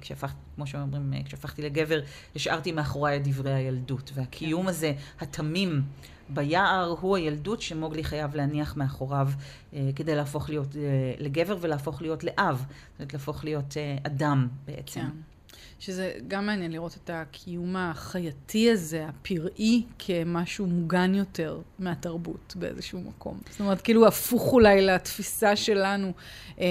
כשהפכתי, 0.00 0.38
כמו 0.54 0.66
שאומרים, 0.66 1.12
כשהפכתי 1.24 1.62
לגבר, 1.62 2.00
השארתי 2.36 2.72
מאחוריי 2.72 3.16
את 3.16 3.28
דברי 3.28 3.54
הילדות. 3.54 4.10
והקיום 4.14 4.62
כן. 4.62 4.68
הזה, 4.68 4.92
התמים, 5.20 5.82
ביער 6.28 6.96
הוא 7.00 7.16
הילדות 7.16 7.62
שמוגלי 7.62 8.04
חייב 8.04 8.34
להניח 8.34 8.76
מאחוריו 8.76 9.28
אה, 9.74 9.90
כדי 9.96 10.14
להפוך 10.14 10.48
להיות 10.48 10.76
אה, 10.76 11.14
לגבר 11.18 11.56
ולהפוך 11.60 12.02
להיות 12.02 12.24
לאב, 12.24 12.56
זאת 12.56 12.98
אומרת 12.98 13.12
להפוך 13.12 13.44
להיות 13.44 13.76
אה, 13.76 13.96
אדם 14.02 14.48
בעצם. 14.66 15.00
כן. 15.00 15.31
שזה 15.78 16.12
גם 16.28 16.46
מעניין 16.46 16.72
לראות 16.72 16.96
את 17.04 17.10
הקיום 17.12 17.76
החייתי 17.76 18.70
הזה, 18.70 19.06
הפראי, 19.08 19.82
כמשהו 19.98 20.66
מוגן 20.66 21.14
יותר 21.14 21.58
מהתרבות 21.78 22.54
באיזשהו 22.56 23.00
מקום. 23.00 23.40
זאת 23.50 23.60
אומרת, 23.60 23.80
כאילו 23.80 24.06
הפוך 24.06 24.52
אולי 24.52 24.82
לתפיסה 24.82 25.56
שלנו. 25.56 26.12
אה, 26.60 26.64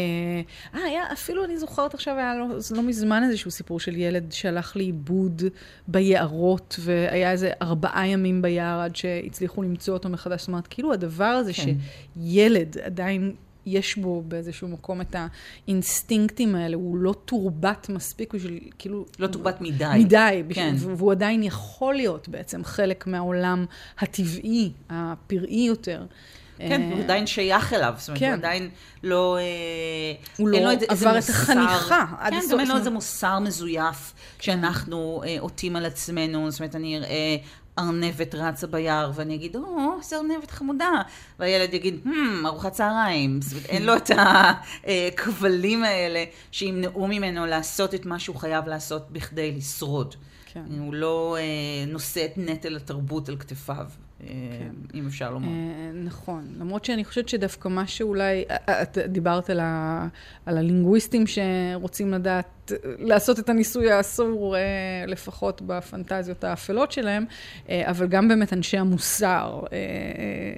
אה 0.75 0.83
היה, 0.83 1.03
אפילו 1.13 1.45
אני 1.45 1.57
זוכרת 1.57 1.93
עכשיו, 1.93 2.17
היה 2.17 2.35
לא, 2.35 2.47
לא 2.71 2.83
מזמן 2.83 3.23
איזשהו 3.23 3.51
סיפור 3.51 3.79
של 3.79 3.95
ילד 3.95 4.31
שהלך 4.31 4.77
לאיבוד 4.77 5.41
ביערות, 5.87 6.79
והיה 6.79 7.31
איזה 7.31 7.51
ארבעה 7.61 8.07
ימים 8.07 8.41
ביער 8.41 8.79
עד 8.79 8.95
שהצליחו 8.95 9.61
למצוא 9.61 9.93
אותו 9.93 10.09
מחדש. 10.09 10.39
זאת 10.39 10.47
אומרת, 10.47 10.67
כאילו 10.67 10.93
הדבר 10.93 11.25
הזה 11.25 11.53
כן. 11.53 11.73
שילד 12.15 12.77
עדיין... 12.77 13.35
יש 13.65 13.97
בו 13.97 14.23
באיזשהו 14.27 14.67
מקום 14.67 15.01
את 15.01 15.15
האינסטינקטים 15.67 16.55
האלה, 16.55 16.75
הוא 16.75 16.97
לא 16.97 17.15
תורבת 17.25 17.89
מספיק 17.89 18.33
בשביל, 18.33 18.59
כאילו... 18.79 19.05
לא 19.19 19.27
תורבת 19.27 19.61
מדי. 19.61 19.85
מדי, 19.99 20.43
בשביל, 20.47 20.65
כן. 20.65 20.75
והוא 20.97 21.11
עדיין 21.11 21.43
יכול 21.43 21.95
להיות 21.95 22.29
בעצם 22.29 22.63
חלק 22.63 23.07
מהעולם 23.07 23.65
הטבעי, 23.99 24.71
הפראי 24.89 25.65
יותר. 25.67 26.05
כן, 26.67 26.91
הוא 26.91 26.99
עדיין 26.99 27.27
שייך 27.27 27.73
אליו, 27.73 27.93
זאת 27.97 28.09
אומרת, 28.09 28.19
כן. 28.19 28.27
הוא 28.27 28.33
עדיין 28.33 28.69
לא... 29.03 29.37
אה, 29.37 29.43
הוא 30.37 30.49
לא 30.49 30.71
עבר 30.87 31.17
את 31.17 31.29
החניכה 31.29 32.05
עד 32.19 32.33
הסוף. 32.33 32.49
כן, 32.49 32.53
גם 32.53 32.59
אין 32.59 32.67
לו 32.67 32.77
איזה 32.77 32.89
מוסר 32.89 33.39
מזויף 33.39 34.13
שאנחנו 34.39 35.23
אה, 35.25 35.35
עוטים 35.39 35.75
על 35.75 35.85
עצמנו, 35.85 36.51
זאת 36.51 36.59
אומרת, 36.59 36.75
אני 36.75 36.97
אראה 36.97 37.37
ארנבת 37.87 38.35
רצה 38.35 38.67
ביער, 38.67 39.11
ואני 39.15 39.35
אגיד, 39.35 39.55
או, 39.55 39.97
איזה 39.99 40.17
ארנבת 40.17 40.51
חמודה. 40.51 41.01
והילד 41.39 41.73
יגיד, 41.73 41.99
hmm, 42.05 42.45
ארוחת 42.45 42.71
צהריים. 42.71 43.41
זאת 43.41 43.53
אומרת, 43.53 43.65
אין 43.69 43.85
לו 43.85 43.97
את 43.97 44.11
הכבלים 45.13 45.83
האלה 45.83 46.23
שימנעו 46.51 47.07
ממנו 47.07 47.45
לעשות 47.45 47.95
את 47.95 48.05
מה 48.05 48.19
שהוא 48.19 48.35
חייב 48.35 48.67
לעשות 48.67 49.11
בכדי 49.11 49.51
לשרוד. 49.51 50.15
כן. 50.53 50.63
הוא 50.79 50.93
לא 50.93 51.37
אה, 51.39 51.85
נושא 51.87 52.25
את 52.25 52.37
נטל 52.37 52.75
התרבות 52.75 53.29
על 53.29 53.37
כתפיו. 53.37 53.85
כן. 54.27 54.71
אם 54.93 55.07
אפשר 55.07 55.31
לומר. 55.31 55.47
אה, 55.47 55.91
נכון. 55.93 56.47
למרות 56.59 56.85
שאני 56.85 57.05
חושבת 57.05 57.29
שדווקא 57.29 57.67
מה 57.67 57.87
שאולי, 57.87 58.43
אה, 58.49 58.55
אה, 58.69 58.81
את 58.81 58.97
דיברת 58.97 59.49
על, 59.49 59.59
ה, 59.59 60.07
על 60.45 60.57
הלינגוויסטים 60.57 61.23
שרוצים 61.27 62.13
לדעת, 62.13 62.71
לעשות 62.83 63.39
את 63.39 63.49
הניסוי 63.49 63.91
האסור, 63.91 64.55
לפחות 65.07 65.61
בפנטזיות 65.61 66.43
האפלות 66.43 66.91
שלהם, 66.91 67.25
אבל 67.69 68.07
גם 68.07 68.27
באמת 68.27 68.53
אנשי 68.53 68.77
המוסר 68.77 69.61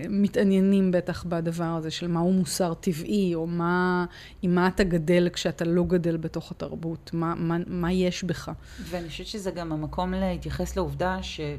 מתעניינים 0.10 0.91
בטח 0.91 1.24
בדבר 1.24 1.63
הזה 1.63 1.91
של 1.91 2.08
מהו 2.08 2.32
מוסר 2.32 2.74
טבעי, 2.74 3.36
או 3.36 3.48
מה, 3.48 4.05
עם 4.41 4.55
מה 4.55 4.67
אתה 4.67 4.84
גדל 4.84 5.29
כשאתה 5.34 5.65
לא 5.65 5.84
גדל 5.84 6.17
בתוך 6.17 6.51
התרבות, 6.51 7.12
מה, 7.13 7.34
מה, 7.36 7.58
מה 7.67 7.91
יש 7.91 8.24
בך. 8.24 8.51
ואני 8.89 9.10
חושבת 9.10 9.27
שזה 9.27 9.51
גם 9.51 9.72
המקום 9.72 10.13
להתייחס 10.13 10.75
לעובדה 10.75 11.17
שה... 11.22 11.55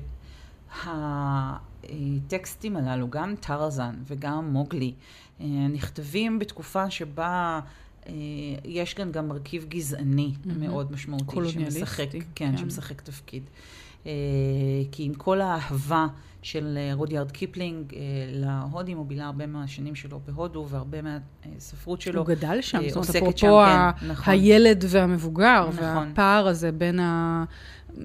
הטקסטים 0.83 2.76
הללו, 2.76 3.11
גם 3.11 3.35
טרזן 3.40 3.95
וגם 4.07 4.52
מוגלי, 4.52 4.93
אה, 5.40 5.47
נכתבים 5.71 6.38
בתקופה 6.38 6.90
שבה 6.90 7.61
אה, 8.07 8.12
יש 8.64 8.95
כאן 8.95 9.12
גם 9.12 9.28
מרכיב 9.28 9.64
גזעני 9.69 10.33
mm-hmm. 10.35 10.49
מאוד 10.59 10.93
משמעותי. 10.93 11.50
שמשחק, 11.50 12.11
כן, 12.12 12.19
כן, 12.35 12.57
שמשחק 12.57 13.00
תפקיד. 13.00 13.43
אה, 14.07 14.12
כי 14.93 15.04
עם 15.04 15.14
כל 15.14 15.40
האהבה 15.40 16.07
של 16.43 16.78
רודיארד 16.93 17.31
קיפלינג 17.31 17.93
להודים, 18.33 18.99
הוא 18.99 19.07
בילה 19.07 19.26
הרבה 19.26 19.47
מהשנים 19.47 19.95
שלו 19.95 20.21
בהודו, 20.26 20.66
והרבה 20.69 20.99
מהספרות 21.02 22.00
שלו 22.00 22.21
הוא 22.21 22.28
גדל 22.28 22.59
שם, 22.61 22.88
זאת 22.88 22.97
אומרת, 22.97 23.16
אפרופו 23.16 23.37
כן, 23.37 24.07
נכון. 24.09 24.35
הילד 24.35 24.85
והמבוגר, 24.88 25.69
נכון. 25.69 25.85
והפער 25.85 26.49
הזה 26.49 26.73
בין 26.73 27.00
ה... 27.00 27.45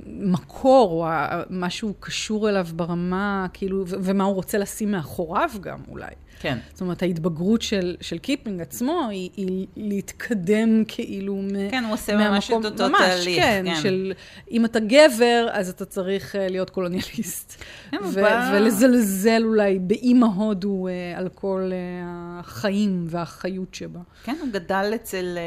מקור, 0.06 1.08
או 1.08 1.12
משהו 1.50 1.94
קשור 2.00 2.50
אליו 2.50 2.68
ברמה, 2.76 3.48
כאילו, 3.54 3.84
ומה 3.88 4.24
הוא 4.24 4.36
רוצה 4.36 4.58
לשים 4.58 4.92
מאחוריו 4.92 5.50
גם 5.62 5.80
אולי. 5.88 6.12
כן. 6.40 6.58
זאת 6.72 6.82
אומרת, 6.82 7.02
ההתבגרות 7.02 7.62
של, 7.62 7.96
של 8.02 8.18
קיפלינג 8.18 8.62
עצמו 8.62 9.08
היא, 9.12 9.30
היא 9.38 9.68
להתקדם 9.76 10.84
כאילו 10.88 11.42
כן, 11.72 11.84
הוא 11.84 11.94
עושה 11.94 12.16
ממש 12.16 12.52
את 12.52 12.66
אותו 12.66 12.90
ממש, 12.90 13.02
תהליך. 13.02 13.44
כן, 13.44 13.64
כן, 13.66 13.82
של 13.82 14.14
אם 14.52 14.66
אתה 14.66 14.80
גבר, 14.80 15.48
אז 15.52 15.70
אתה 15.70 15.86
צריך 15.86 16.36
אה, 16.36 16.38
להיות 16.38 16.70
קולוניאליסט. 16.70 17.64
כן, 17.92 17.98
ו-. 18.04 18.20
ולזלזל 18.54 19.42
אולי 19.44 19.80
באימא 19.80 20.26
הודו 20.26 20.88
אה, 20.88 21.18
על 21.18 21.30
כל 21.30 21.72
אה, 21.72 22.06
החיים 22.40 23.06
והחיות 23.08 23.76
שבה. 23.76 24.00
כן, 24.24 24.36
הוא 24.42 24.50
גדל 24.52 24.92
אצל, 24.96 25.38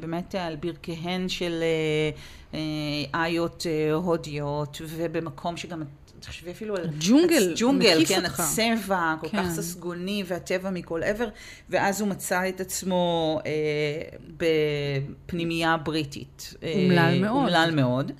באמת, 0.00 0.34
על 0.34 0.56
ברכיהן 0.56 1.28
של... 1.28 1.62
אה, 2.52 2.56
איות 3.14 3.66
הודיות, 3.92 4.78
ובמקום 4.84 5.56
שגם 5.56 5.82
תחשבי 6.20 6.50
אפילו 6.50 6.76
על... 6.76 6.88
ג'ונגל, 7.00 7.54
ג'ונגל, 7.56 8.04
כן, 8.06 8.24
אותך. 8.24 8.40
הצבע, 8.40 9.14
כל 9.20 9.28
כן. 9.28 9.42
כך 9.42 9.50
ססגוני, 9.50 10.24
והטבע 10.26 10.70
מכל 10.70 11.02
עבר, 11.02 11.28
ואז 11.70 12.00
הוא 12.00 12.08
מצא 12.08 12.48
את 12.48 12.60
עצמו 12.60 13.38
אה, 13.46 13.50
בפנימייה 14.36 15.76
בריטית. 15.76 16.54
אומלל 16.74 17.20
מאוד. 17.20 17.36
אומלל 17.36 17.70
מאוד. 17.74 18.12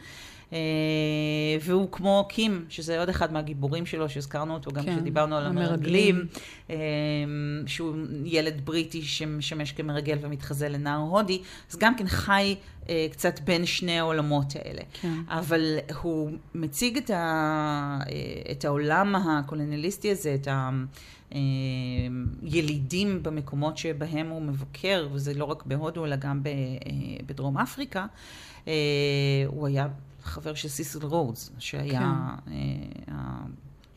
והוא 1.60 1.88
כמו 1.92 2.26
קים, 2.28 2.64
שזה 2.68 2.98
עוד 2.98 3.08
אחד 3.08 3.32
מהגיבורים 3.32 3.86
שלו, 3.86 4.08
שהזכרנו 4.08 4.54
אותו 4.54 4.70
גם 4.70 4.84
כן, 4.84 4.96
כשדיברנו 4.96 5.36
על 5.36 5.46
המרגלים. 5.46 6.26
המרגלים, 6.68 7.66
שהוא 7.66 7.96
ילד 8.24 8.60
בריטי 8.64 9.02
שמשמש 9.02 9.72
כמרגל 9.72 10.18
ומתחזה 10.20 10.68
לנער 10.68 10.98
הודי, 10.98 11.42
אז 11.70 11.76
גם 11.78 11.96
כן 11.96 12.06
חי 12.06 12.56
קצת 13.10 13.40
בין 13.40 13.66
שני 13.66 13.98
העולמות 13.98 14.56
האלה. 14.56 14.82
כן. 15.00 15.14
אבל 15.28 15.76
הוא 16.02 16.30
מציג 16.54 16.96
את, 16.96 17.10
ה, 17.10 17.98
את 18.50 18.64
העולם 18.64 19.14
הקולוניאליסטי 19.16 20.10
הזה, 20.10 20.34
את 20.34 20.48
הילידים 22.42 23.22
במקומות 23.22 23.78
שבהם 23.78 24.28
הוא 24.28 24.42
מבקר, 24.42 25.08
וזה 25.12 25.34
לא 25.34 25.44
רק 25.44 25.62
בהודו, 25.66 26.04
אלא 26.04 26.16
גם 26.16 26.42
בדרום 27.26 27.58
אפריקה. 27.58 28.06
הוא 29.46 29.66
היה 29.66 29.86
חבר 30.22 30.54
של 30.54 30.68
סיסל 30.68 31.06
רודס, 31.06 31.50
שהיה 31.58 32.34
כן. 32.46 32.52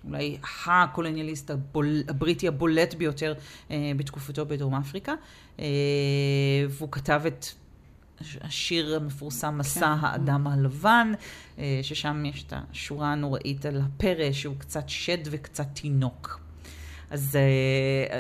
אולי 0.04 0.38
הקולוניאליסט 0.68 1.52
הבול, 1.52 2.04
הבריטי 2.08 2.48
הבולט 2.48 2.94
ביותר 2.94 3.34
בתקופתו 3.98 4.46
בדרום 4.46 4.76
אפריקה. 4.76 5.14
והוא 6.70 6.90
כתב 6.92 7.22
את 7.28 7.46
השיר 8.42 8.96
המפורסם, 8.96 9.58
מסע 9.58 9.80
כן. 9.80 10.06
האדם 10.06 10.48
הלבן, 10.48 11.12
ששם 11.82 12.24
יש 12.26 12.44
את 12.44 12.54
השורה 12.72 13.12
הנוראית 13.12 13.66
על 13.66 13.82
הפרא, 13.82 14.32
שהוא 14.32 14.56
קצת 14.58 14.90
שד 14.90 15.18
וקצת 15.26 15.68
תינוק. 15.74 16.40
אז 17.10 17.38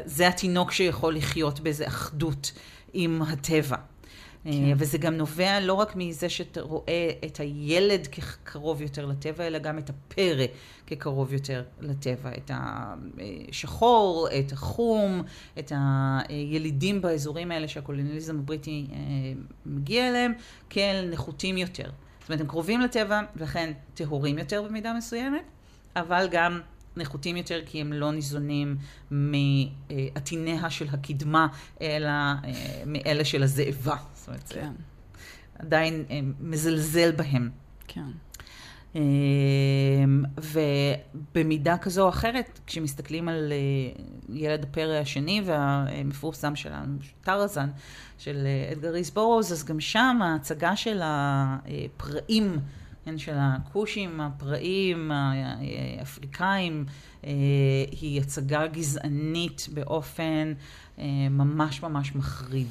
זה 0.05 0.27
התינוק 0.27 0.71
שיכול 0.71 1.15
לחיות 1.15 1.59
באיזו 1.59 1.87
אחדות 1.87 2.51
עם 2.93 3.21
הטבע. 3.21 3.77
כן. 4.43 4.73
וזה 4.77 4.97
גם 4.97 5.13
נובע 5.13 5.59
לא 5.59 5.73
רק 5.73 5.95
מזה 5.95 6.29
שאתה 6.29 6.61
רואה 6.61 7.09
את 7.25 7.39
הילד 7.39 8.07
כקרוב 8.07 8.81
יותר 8.81 9.05
לטבע, 9.05 9.47
אלא 9.47 9.59
גם 9.59 9.77
את 9.77 9.89
הפרא 9.89 10.45
כקרוב 10.87 11.33
יותר 11.33 11.63
לטבע. 11.81 12.29
את 12.37 12.51
השחור, 13.49 14.27
את 14.39 14.51
החום, 14.51 15.23
את 15.59 15.71
הילידים 15.75 17.01
באזורים 17.01 17.51
האלה 17.51 17.67
שהקולוניאליזם 17.67 18.39
הבריטי 18.39 18.87
מגיע 19.65 20.09
אליהם, 20.09 20.33
כאל 20.69 21.09
נחותים 21.11 21.57
יותר. 21.57 21.89
זאת 22.19 22.29
אומרת, 22.29 22.41
הם 22.41 22.47
קרובים 22.47 22.81
לטבע, 22.81 23.21
ולכן 23.35 23.73
טהורים 23.93 24.37
יותר 24.37 24.63
במידה 24.63 24.93
מסוימת, 24.93 25.43
אבל 25.95 26.27
גם 26.31 26.61
נחותים 26.97 27.37
יותר 27.37 27.59
כי 27.65 27.81
הם 27.81 27.93
לא 27.93 28.11
ניזונים 28.11 28.77
מעטיניה 29.11 30.69
של 30.69 30.87
הקדמה, 30.91 31.47
אלא 31.81 32.11
מאלה 32.85 33.25
של 33.25 33.43
הזאבה. 33.43 33.95
זאת 34.13 34.27
אומרת, 34.27 34.49
כן. 34.49 34.71
עדיין 35.59 36.05
מזלזל 36.39 37.11
בהם. 37.11 37.49
כן. 37.87 38.05
ובמידה 40.37 41.77
כזו 41.77 42.03
או 42.03 42.09
אחרת, 42.09 42.59
כשמסתכלים 42.67 43.29
על 43.29 43.53
ילד 44.29 44.63
הפרא 44.63 44.93
השני 44.93 45.41
והמפורסם 45.45 46.55
שלנו, 46.55 46.97
טרזן, 47.21 47.69
של 48.17 48.47
אדגר 48.71 48.89
רייס 48.89 49.09
בורוז, 49.09 49.51
אז 49.51 49.65
גם 49.65 49.79
שם 49.79 50.19
ההצגה 50.23 50.75
של 50.75 51.01
הפראים, 51.03 52.57
כן, 53.05 53.17
של 53.17 53.35
הכושים, 53.37 54.21
הפראים, 54.21 55.11
האפריקאים, 55.11 56.85
היא 57.91 58.21
הצגה 58.21 58.67
גזענית 58.67 59.67
באופן 59.73 60.53
ממש 61.29 61.83
ממש 61.83 62.15
מחריד. 62.15 62.67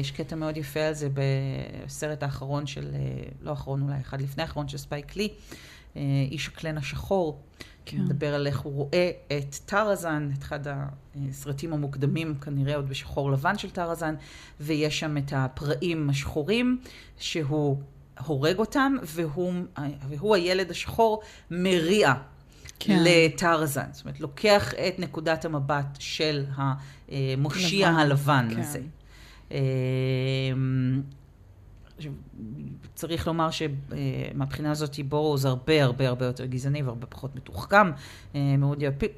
יש 0.00 0.10
קטע 0.10 0.36
מאוד 0.36 0.56
יפה 0.56 0.80
על 0.80 0.94
זה 0.94 1.08
בסרט 1.14 2.22
האחרון 2.22 2.66
של, 2.66 2.90
לא 3.42 3.50
האחרון 3.50 3.82
אולי, 3.82 4.00
אחד 4.00 4.20
לפני 4.20 4.42
האחרון 4.42 4.68
של 4.68 4.78
ספייק 4.78 5.16
לי, 5.16 5.28
איש 6.30 6.48
הקלן 6.48 6.78
השחור. 6.78 7.40
כן. 7.86 8.00
מדבר 8.00 8.34
על 8.34 8.46
איך 8.46 8.60
הוא 8.60 8.72
רואה 8.72 9.10
את 9.38 9.54
טרזן, 9.66 10.30
את 10.38 10.42
אחד 10.42 10.60
הסרטים 11.16 11.72
המוקדמים, 11.72 12.34
כנראה 12.34 12.76
עוד 12.76 12.88
בשחור 12.88 13.32
לבן 13.32 13.58
של 13.58 13.70
טרזן, 13.70 14.14
ויש 14.60 15.00
שם 15.00 15.16
את 15.16 15.32
הפראים 15.36 16.10
השחורים, 16.10 16.80
שהוא 17.18 17.78
הורג 18.26 18.58
אותם, 18.58 18.96
והוא, 19.02 19.52
והוא 20.08 20.34
הילד 20.34 20.70
השחור 20.70 21.22
מריע 21.50 22.14
כן. 22.78 23.02
לטרזן. 23.04 23.86
זאת 23.92 24.04
אומרת, 24.04 24.20
לוקח 24.20 24.74
את 24.74 24.98
נקודת 24.98 25.44
המבט 25.44 25.96
של 25.98 26.44
המושיע 26.56 27.90
לבן, 27.90 28.00
הלבן 28.00 28.48
כן. 28.50 28.60
הזה. 28.60 28.80
אמ, 29.50 31.02
צריך 32.94 33.26
לומר 33.26 33.48
שמבחינה 33.50 34.70
הזאת 34.70 35.00
בורוז 35.08 35.48
הרבה 35.48 35.84
הרבה 35.84 36.08
הרבה 36.08 36.26
יותר 36.26 36.44
גזעני 36.44 36.82
והרבה 36.82 37.06
פחות 37.06 37.36
מתוחכם 37.36 37.90
אה, 38.34 38.54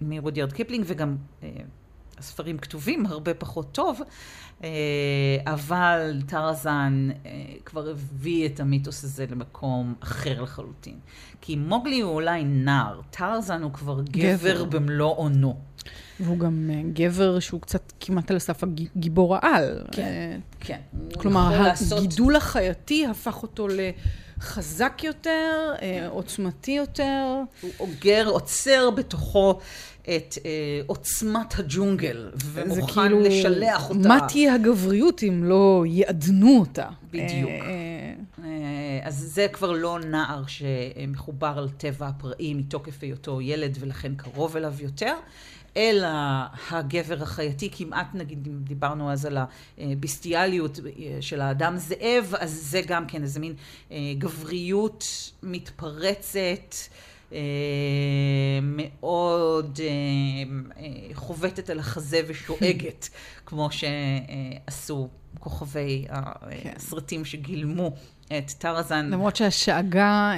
מרודיארד 0.01 0.53
קיפלינג 0.53 0.85
וגם 0.87 1.17
אה, 1.43 1.49
הספרים 2.19 2.59
כתובים 2.59 3.07
הרבה 3.07 3.35
פחות 3.35 3.73
טוב, 3.73 4.01
אה, 4.65 4.69
אבל 5.47 6.23
טרזן 6.27 7.09
כבר 7.65 7.89
הביא 7.89 8.47
את 8.47 8.61
המיתוס 8.61 9.05
הזה 9.05 9.27
למקום 9.31 9.95
אחר 10.01 10.43
לחלוטין. 10.43 10.99
כי 11.41 11.57
מוגלי 11.57 12.01
הוא 12.01 12.13
אולי 12.13 12.45
נער, 12.45 13.01
טרזן 13.11 13.63
הוא 13.63 13.73
כבר 13.73 14.03
גבר, 14.03 14.33
גבר 14.33 14.65
במלוא 14.65 15.17
אונו. 15.17 15.57
והוא 16.21 16.39
גם 16.39 16.71
אה, 16.73 16.81
גבר 16.93 17.41
שהוא 17.41 17.61
קצת 17.61 17.93
כמעט 18.01 18.31
על 18.31 18.39
סף 18.39 18.63
הגיבור 18.65 19.37
העל. 19.37 19.85
כן, 19.93 20.03
אה, 20.03 20.37
כן. 20.61 20.81
כלומר, 21.19 21.47
הגידול 21.47 22.33
לעשות... 22.33 22.37
החייתי 22.37 23.07
הפך 23.07 23.43
אותו 23.43 23.69
לחזק 23.69 25.01
יותר, 25.05 25.73
אה, 25.83 26.09
עוצמתי 26.09 26.71
יותר. 26.71 27.41
הוא 27.61 27.71
אוגר, 27.81 28.27
עוצר 28.27 28.91
בתוכו 28.91 29.59
את 30.09 30.39
אה, 30.45 30.81
עוצמת 30.87 31.59
הג'ונגל, 31.59 32.31
ומוכן 32.35 33.03
כאילו, 33.03 33.21
לשלח 33.21 33.91
אותה. 33.91 34.09
מה 34.09 34.19
תהיה 34.29 34.55
הגבריות 34.55 35.23
אם 35.23 35.45
לא 35.45 35.85
יעדנו 35.87 36.59
אותה? 36.59 36.89
בדיוק. 37.11 37.51
אה, 37.51 38.15
אה, 38.45 39.01
אז 39.03 39.15
זה 39.35 39.47
כבר 39.53 39.73
לא 39.73 39.99
נער 40.01 40.43
שמחובר 40.47 41.61
לטבע 41.61 42.09
הפראי 42.09 42.55
מתוקף 42.55 43.03
היותו 43.03 43.41
ילד 43.41 43.77
ולכן 43.81 44.15
קרוב 44.15 44.57
אליו 44.57 44.75
יותר. 44.81 45.15
אלא 45.77 46.09
הגבר 46.71 47.23
החייתי, 47.23 47.71
כמעט 47.73 48.07
נגיד, 48.15 48.47
אם 48.47 48.59
דיברנו 48.59 49.13
אז 49.13 49.27
על 49.27 49.39
הביסטיאליות 49.79 50.81
של 51.21 51.41
האדם 51.41 51.77
זאב, 51.77 52.35
אז 52.39 52.51
זה 52.51 52.81
גם 52.87 53.07
כן 53.07 53.23
איזה 53.23 53.41
מין 53.41 53.55
גבריות 54.19 55.05
מתפרצת. 55.43 56.75
אה, 57.33 57.39
מאוד 58.63 59.81
אה, 59.83 59.87
אה, 60.83 61.15
חובטת 61.15 61.71
על 61.71 61.79
החזה 61.79 62.21
ושואגת, 62.27 63.09
כמו 63.47 63.69
שעשו 63.71 65.09
כוכבי 65.39 66.05
כן. 66.63 66.73
הסרטים 66.77 67.25
שגילמו 67.25 67.93
את 68.27 68.51
טרזן. 68.59 69.11
למרות 69.11 69.37
שהשאגה 69.37 70.33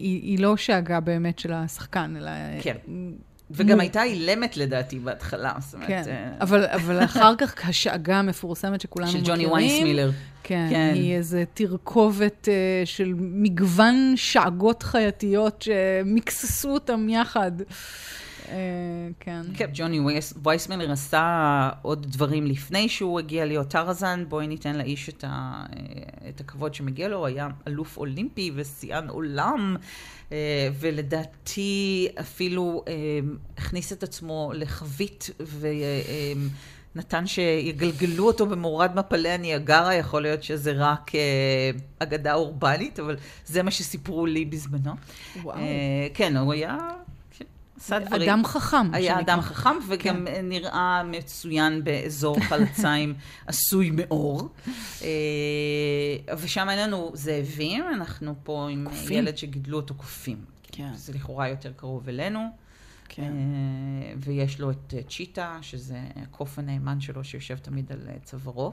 היא, 0.00 0.22
היא 0.22 0.38
לא 0.38 0.56
שאגה 0.56 1.00
באמת 1.00 1.38
של 1.38 1.52
השחקן, 1.52 2.14
אלא... 2.16 2.30
כן. 2.62 2.76
וגם 3.54 3.80
הייתה 3.80 4.02
אילמת 4.02 4.56
לדעתי 4.56 4.98
בהתחלה, 4.98 5.52
זאת 5.58 5.74
אומרת... 5.74 5.88
כן, 5.88 6.02
uh... 6.04 6.42
אבל, 6.42 6.66
אבל 6.66 7.04
אחר 7.04 7.36
כך 7.36 7.68
השאגה 7.68 8.18
המפורסמת 8.18 8.80
שכולנו 8.80 9.08
מכירים... 9.08 9.24
של 9.24 9.30
ג'וני 9.32 9.46
ויינסמילר. 9.46 10.10
כן, 10.42 10.66
כן, 10.70 10.92
היא 10.94 11.16
איזה 11.16 11.44
תרכובת 11.54 12.48
uh, 12.48 12.86
של 12.86 13.14
מגוון 13.18 14.12
שאגות 14.16 14.82
חייתיות 14.82 15.62
שמקססו 15.62 16.70
אותם 16.70 17.08
יחד. 17.08 17.52
Uh, 18.52 18.54
כן. 19.20 19.42
כן, 19.54 19.70
ג'וני 19.74 20.00
וייסמלר 20.42 20.92
עשה 20.92 21.70
עוד 21.82 22.06
דברים 22.06 22.46
לפני 22.46 22.88
שהוא 22.88 23.18
הגיע 23.18 23.44
להיות 23.44 23.68
טרזן, 23.68 24.24
בואי 24.28 24.46
ניתן 24.46 24.76
לאיש 24.76 25.08
את, 25.08 25.24
ה, 25.28 25.64
את 26.28 26.40
הכבוד 26.40 26.74
שמגיע 26.74 27.08
לו, 27.08 27.16
הוא 27.16 27.26
היה 27.26 27.48
אלוף 27.66 27.96
אולימפי 27.96 28.50
ושיאן 28.54 29.08
עולם. 29.08 29.76
אה, 30.32 30.68
ולדעתי 30.80 32.08
אפילו 32.20 32.84
אה, 32.88 32.92
הכניס 33.58 33.92
את 33.92 34.02
עצמו 34.02 34.52
לחבית 34.54 35.30
ונתן 36.94 37.26
שיגלגלו 37.26 38.26
אותו 38.26 38.46
במורד 38.46 38.90
מפלי 38.94 39.30
הניאגרה, 39.30 39.94
יכול 39.94 40.22
להיות 40.22 40.42
שזה 40.42 40.72
רק 40.76 41.14
אה, 41.14 41.70
אגדה 41.98 42.34
אורבנית, 42.34 43.00
אבל 43.00 43.16
זה 43.46 43.62
מה 43.62 43.70
שסיפרו 43.70 44.26
לי 44.26 44.44
בזמנו. 44.44 44.92
וואו. 45.42 45.58
כן, 46.14 46.36
הוא 46.36 46.52
היה... 46.52 46.78
עשה 47.82 47.98
דברים. 47.98 48.30
אדם 48.30 48.44
חכם. 48.44 48.94
היה 48.94 49.20
אדם 49.20 49.40
חכם, 49.40 49.76
וגם 49.88 50.26
כן. 50.26 50.48
נראה 50.48 51.02
מצוין 51.04 51.84
באזור 51.84 52.40
חלציים 52.48 53.14
עשוי 53.46 53.90
מאור. 53.90 54.48
אה, 55.02 55.08
ושם 56.38 56.68
אין 56.70 56.78
לנו 56.78 57.10
זאבים, 57.14 57.84
אנחנו 57.94 58.34
פה 58.42 58.68
עם 58.70 58.86
קופים. 58.88 59.18
ילד 59.18 59.36
שגידלו 59.36 59.76
אותו 59.76 59.94
קופים. 59.94 60.44
כן. 60.72 60.90
זה 60.94 61.12
לכאורה 61.12 61.48
יותר 61.48 61.72
קרוב 61.76 62.08
אלינו. 62.08 62.40
כן. 63.08 63.22
אה, 63.22 64.14
ויש 64.16 64.60
לו 64.60 64.70
את 64.70 64.94
אה, 64.96 65.02
צ'יטה, 65.08 65.58
שזה 65.62 65.98
הקוף 66.16 66.58
הנאמן 66.58 67.00
שלו 67.00 67.24
שיושב 67.24 67.56
תמיד 67.56 67.92
על 67.92 68.08
אה, 68.08 68.14
צווארו. 68.24 68.72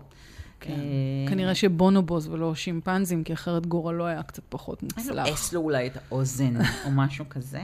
כן. 0.59 0.71
אה, 0.71 1.29
כנראה 1.29 1.55
שבונובוס 1.55 2.27
ולא 2.27 2.55
שימפנזים, 2.55 3.23
כי 3.23 3.33
אחרת 3.33 3.65
גורלו 3.65 4.05
היה 4.05 4.23
קצת 4.23 4.43
פחות 4.49 4.81
היה 4.81 4.89
לו 4.97 5.03
מוצלח. 5.03 5.27
אס 5.33 5.53
לו 5.53 5.61
אולי 5.61 5.87
את 5.87 5.97
האוזן 5.97 6.55
או 6.85 6.91
משהו 6.91 7.25
כזה. 7.29 7.61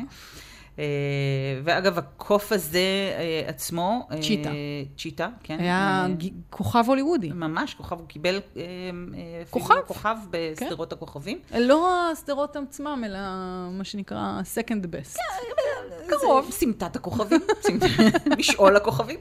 אה, 0.80 0.84
ואגב, 1.64 1.98
הקוף 1.98 2.52
הזה 2.52 2.80
אה, 3.18 3.44
עצמו... 3.48 4.08
אה, 4.12 4.22
צ'יטה. 4.22 4.50
צ'יטה, 4.98 5.30
כן. 5.44 5.60
היה 5.60 6.08
כוכב 6.50 6.84
הוליוודי. 6.88 7.30
ממש, 7.30 7.74
כוכב, 7.74 8.00
הוא 8.00 8.08
קיבל 8.08 8.40
כוכב. 9.50 9.76
כוכב 9.88 10.16
בסדרות 10.30 10.94
הכוכבים. 10.94 11.40
לא 11.60 12.12
הסדרות 12.12 12.56
עצמם, 12.56 13.04
אלא 13.06 13.20
מה 13.72 13.84
שנקרא 13.84 14.42
second 14.56 14.86
best. 14.86 15.18
קרוב. 16.08 16.52
סמטת 16.52 16.96
הכוכבים, 16.96 17.42
משעול 18.38 18.76
הכוכבים. 18.76 19.20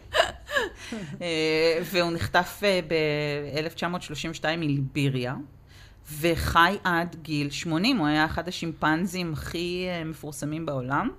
והוא 1.85 2.11
נחטף 2.13 2.63
ב-1932 2.89 4.45
מליביריה, 4.59 5.35
וחי 6.21 6.77
עד 6.85 7.17
גיל 7.23 7.51
80. 7.51 7.97
הוא 7.97 8.07
היה 8.07 8.25
אחד 8.25 8.49
השימפנזים 8.49 9.33
הכי 9.33 9.87
מפורסמים 10.05 10.67
בעולם. 10.67 11.11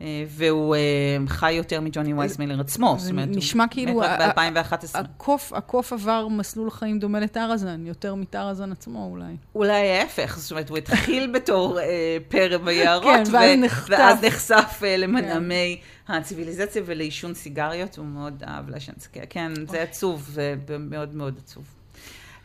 אה, 0.00 0.24
והוא 0.28 0.74
אה, 0.74 0.80
חי 1.26 1.52
יותר 1.52 1.80
מג'וני 1.80 2.14
וייסמילר 2.14 2.60
עצמו, 2.60 2.94
זאת 2.98 3.10
אומרת, 3.10 3.28
נשמע 3.28 3.64
כאילו 3.70 4.00
מת 4.00 4.06
רק 4.06 4.38
ב-2011. 4.38 4.98
הקוף, 4.98 5.52
הקוף 5.52 5.92
עבר 5.92 6.28
מסלול 6.28 6.70
חיים 6.70 6.98
דומה 6.98 7.20
לטראזן, 7.20 7.86
יותר 7.86 8.14
מטראזן 8.14 8.72
עצמו 8.72 9.08
אולי. 9.10 9.36
אולי 9.54 9.90
ההפך, 9.92 10.38
זאת 10.38 10.50
אומרת, 10.50 10.68
הוא 10.68 10.78
התחיל 10.78 11.30
בתור 11.34 11.80
אה, 11.80 12.16
פרא 12.28 12.56
ביערות, 12.56 13.26
כן, 13.26 13.32
ואז 13.32 13.58
נחטף. 13.58 13.90
ואז 13.98 14.24
נחשף 14.24 14.82
למנעמי 14.98 15.80
הציוויליזציה 16.08 16.82
ולעישון 16.86 17.34
סיגריות, 17.34 17.98
הוא 17.98 18.06
מאוד 18.06 18.42
אהב 18.46 18.70
לעשן 18.70 18.92
סיגריות. 18.98 19.32
כן, 19.32 19.52
זה 19.68 19.82
עצוב, 19.82 20.28
זה 20.32 20.54
מאוד 20.78 21.14
מאוד 21.14 21.38
עצוב. 21.44 21.79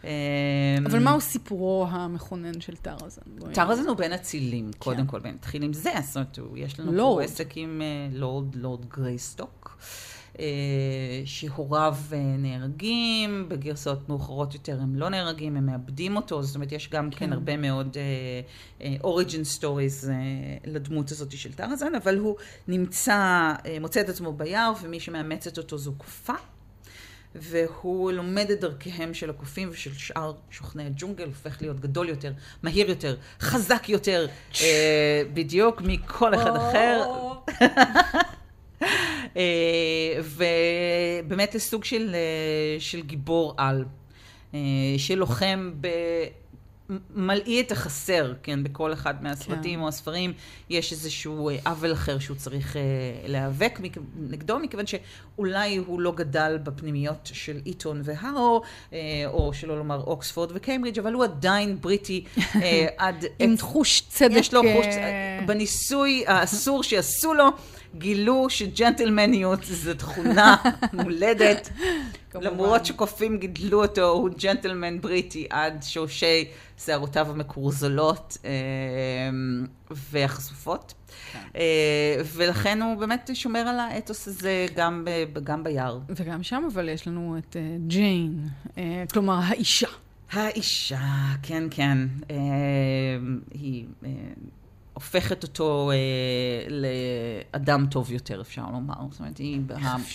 אה, 0.06 0.86
אבל 0.86 1.00
מהו 1.00 1.22
סיפורו 1.22 1.88
המכונן 1.90 2.62
של 2.62 2.76
טראזן? 2.76 3.22
טראזן 3.54 3.88
הוא 3.88 3.98
בן 3.98 4.14
אצילים, 4.14 4.72
קודם 4.78 4.98
כן. 4.98 5.08
כל, 5.08 5.20
נתחיל 5.24 5.64
עם 5.64 5.74
זה, 5.74 5.92
זאת 6.04 6.16
אומרת, 6.16 6.40
יש 6.56 6.80
לנו 6.80 7.16
פה. 7.16 7.24
עסק 7.24 7.58
עם 7.58 7.82
אה, 7.82 8.18
לורד, 8.18 8.56
לורד 8.56 8.86
גרייסטוק. 8.86 9.78
אה, 10.40 10.46
שהוריו 11.26 11.96
אה, 12.14 12.18
נהרגים, 12.38 13.50
בגרסאות 13.50 14.10
מאוחרות 14.10 14.54
יותר 14.54 14.82
הם 14.82 14.96
לא 14.96 15.10
נהרגים, 15.10 15.58
הם 15.58 15.66
מאבדים 15.66 16.16
אותו, 16.16 16.44
זאת 16.44 16.56
אומרת, 16.56 16.72
יש 16.72 16.90
גם 16.90 17.10
כן, 17.10 17.18
כן. 17.18 17.34
הרבה 17.34 17.58
מאוד 17.58 17.98
origin 19.04 19.44
stories 19.44 20.12
לדמות 20.66 21.12
הזאת 21.12 21.32
של 21.32 21.54
טרזן, 21.54 21.96
אבל 21.96 22.18
הוא 22.18 22.36
נמצא, 22.68 23.14
אה, 23.66 23.78
מוצא 23.82 24.02
את 24.02 24.10
עצמו 24.10 24.34
ביער, 24.34 24.74
ומי 24.82 25.00
שמאמצת 25.00 25.58
אותו 25.58 25.78
זו 25.78 25.94
קופה. 25.98 26.34
והוא 27.36 28.12
לומד 28.12 28.52
את 28.52 28.60
דרכיהם 28.60 29.14
של 29.14 29.30
הקופים 29.30 29.70
ושל 29.72 29.94
שאר 29.94 30.34
שוכני 30.52 30.84
הג'ונגל, 30.84 31.26
הופך 31.26 31.62
להיות 31.62 31.80
גדול 31.80 32.10
יותר, 32.10 32.32
מהיר 32.64 32.90
יותר, 32.90 33.16
חזק 33.40 33.90
יותר, 33.90 34.28
אה, 34.62 35.22
בדיוק 35.34 35.82
מכל 35.82 36.36
אחד 36.36 36.56
אחר. 36.56 37.04
אה, 39.38 40.20
ובאמת 41.28 41.56
לסוג 41.56 41.84
של, 41.84 42.16
אה, 42.16 42.80
של 42.80 43.02
גיבור 43.02 43.54
על, 43.58 43.86
אה, 44.54 44.60
שלוחם 44.98 45.72
ב... 45.82 45.88
מלאי 47.16 47.62
את 47.62 47.72
החסר, 47.72 48.34
כן, 48.44 48.64
בכל 48.64 48.94
אחד 48.94 49.24
מהסרטים 49.24 49.80
כן. 49.80 49.84
או 49.84 49.88
הספרים, 49.88 50.34
יש 50.70 50.92
איזשהו 50.92 51.50
אה, 51.50 51.56
עוול 51.66 51.94
אחר 51.94 52.20
שהוא 52.20 52.38
צריך 52.38 52.78
אה, 52.78 52.82
להיאבק 53.28 53.80
נגדו, 54.16 54.60
מכיוון 54.60 54.86
שאולי 54.88 55.78
הוא 55.78 56.02
לא 56.02 56.12
גדל 56.12 56.58
בפנימיות 56.64 57.30
של 57.34 57.60
איתון 57.66 58.02
והאו, 58.04 58.62
אה, 58.94 59.00
או 59.28 59.54
שלא 59.54 59.78
לומר 59.78 60.04
אוקספורד 60.04 60.52
וקיימברידג', 60.54 61.00
אבל 61.00 61.14
הוא 61.14 61.24
עדיין 61.24 61.78
בריטי 61.82 62.24
אה, 62.56 62.88
עד... 62.98 63.26
עם 63.40 63.50
עצם- 63.54 63.56
תחוש 63.56 64.02
צדק. 64.10 64.32
יש 64.36 64.54
לו 64.54 64.62
חוש... 64.76 64.86
אה, 64.86 65.40
בניסוי 65.46 66.24
האסור 66.28 66.84
שעשו 66.84 67.34
לו, 67.34 67.46
גילו 67.98 68.50
שג'נטלמניות 68.50 69.64
זו 69.64 69.94
תכונה 69.94 70.56
מולדת. 71.04 71.70
למרות 72.36 72.86
שקופים 72.86 73.38
גידלו 73.38 73.84
אותו, 73.84 74.10
הוא 74.10 74.30
ג'נטלמן 74.40 75.02
בריטי 75.02 75.48
עד 75.50 75.84
שורשי 75.84 76.48
שערותיו 76.78 77.28
המקורזלות 77.30 78.38
אה, 78.46 78.50
והחשופות. 79.92 80.94
אה, 81.56 82.22
ולכן 82.26 82.82
הוא 82.82 82.96
באמת 82.96 83.30
שומר 83.34 83.60
על 83.60 83.80
האתוס 83.80 84.28
הזה 84.28 84.66
גם, 84.76 85.06
ב, 85.34 85.40
גם 85.44 85.64
ביער. 85.64 86.00
וגם 86.10 86.44
שם 86.44 86.68
אבל 86.74 86.90
יש 86.90 87.08
לנו 87.08 87.38
את 87.38 87.56
אה, 87.56 87.78
ג'יין, 87.88 88.40
אה, 88.78 89.04
כלומר 89.14 89.40
האישה. 89.44 89.88
האישה, 90.32 91.08
כן, 91.44 91.64
כן. 91.72 91.98
אה, 92.32 92.36
היא 93.54 93.86
אה, 94.06 94.10
הופכת 94.96 95.44
אותו 95.44 95.92
אה, 95.92 95.98
לאדם 97.54 97.86
טוב 97.92 98.12
יותר, 98.12 98.42
אפשר 98.42 98.62
לומר. 98.72 98.94
זאת 99.12 99.20
אומרת, 99.20 99.38
היא? 99.38 99.60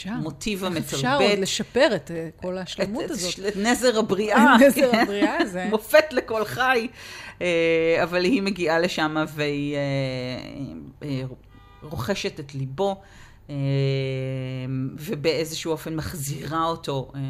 המוטיב 0.04 0.64
איך 0.64 0.76
אפשר 0.76 1.12
עוד 1.12 1.22
המתרבט. 1.22 1.38
לשפר 1.38 1.88
את 1.96 2.10
אה, 2.10 2.28
כל 2.36 2.58
את- 2.58 2.62
השלמות 2.62 3.04
את 3.04 3.10
הזאת? 3.10 3.38
את 3.48 3.56
נזר 3.56 3.98
הבריאה. 3.98 4.56
נזר 4.66 4.90
הבריאה 5.02 5.36
הזה. 5.38 5.66
מופת 5.70 6.04
לכל 6.12 6.44
חי. 6.44 6.88
אה, 7.42 7.46
אבל 8.02 8.24
היא 8.24 8.42
מגיעה 8.42 8.78
לשם 8.78 9.24
והיא 9.28 9.76
אה, 9.76 9.80
אה, 11.02 11.22
רוכשת 11.82 12.40
את 12.40 12.54
ליבו. 12.54 13.00
אה, 13.50 13.54
ובאיזשהו 14.96 15.72
אופן 15.72 15.96
מחזירה 15.96 16.64
אותו 16.64 17.12
אה, 17.14 17.20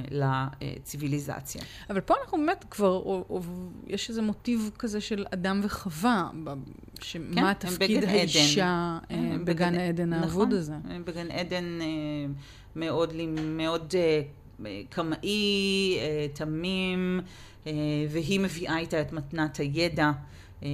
לציוויליזציה. 0.61 1.63
אבל 1.91 2.01
פה 2.01 2.15
אנחנו 2.23 2.39
באמת 2.39 2.65
כבר, 2.71 2.89
או, 2.89 3.25
או, 3.31 3.41
יש 3.87 4.09
איזה 4.09 4.23
מוטיב 4.23 4.71
כזה 4.79 5.01
של 5.01 5.25
אדם 5.35 5.61
וחווה, 5.63 6.31
שמה 7.01 7.55
כן, 7.55 7.69
תפקיד 7.69 8.05
האישה 8.05 8.99
עדן. 9.09 9.45
בגן 9.45 9.75
העדן 9.75 10.09
נכון. 10.11 10.23
האבוד 10.23 10.53
הזה. 10.53 10.75
הם 10.89 11.05
בגן 11.05 11.31
עדן 11.31 11.79
מאוד, 12.77 13.13
מאוד 13.57 13.95
קמאי, 14.91 15.99
תמים, 16.35 17.21
והיא 18.09 18.41
מביאה 18.41 18.79
איתה 18.79 19.01
את 19.01 19.13
מתנת 19.13 19.57
הידע 19.57 20.11
אה, 20.63 20.69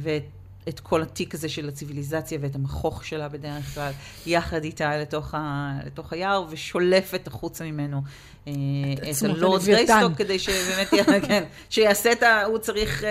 ואת 0.00 0.22
את 0.70 0.80
כל 0.80 1.02
התיק 1.02 1.34
הזה 1.34 1.48
של 1.48 1.68
הציוויליזציה 1.68 2.38
ואת 2.42 2.54
המכוך 2.54 3.04
שלה 3.04 3.28
בדרך 3.28 3.74
כלל, 3.74 3.92
יחד 4.26 4.64
איתה 4.64 4.96
לתוך, 4.96 5.34
ה, 5.34 5.70
לתוך 5.86 6.12
היער, 6.12 6.44
ושולפת 6.50 7.26
החוצה 7.26 7.64
ממנו 7.64 8.02
אה, 8.48 8.52
את 8.94 8.98
את 9.18 9.22
הלורד. 9.22 9.62
גרייסטוק, 9.64 10.12
כדי 10.16 10.38
שבאמת, 10.38 10.92
יהיה- 10.92 11.20
כן, 11.28 11.44
שיעשה 11.70 12.12
את 12.12 12.22
ה... 12.22 12.44
הוא 12.44 12.58
צריך 12.58 13.04
אה, 13.04 13.10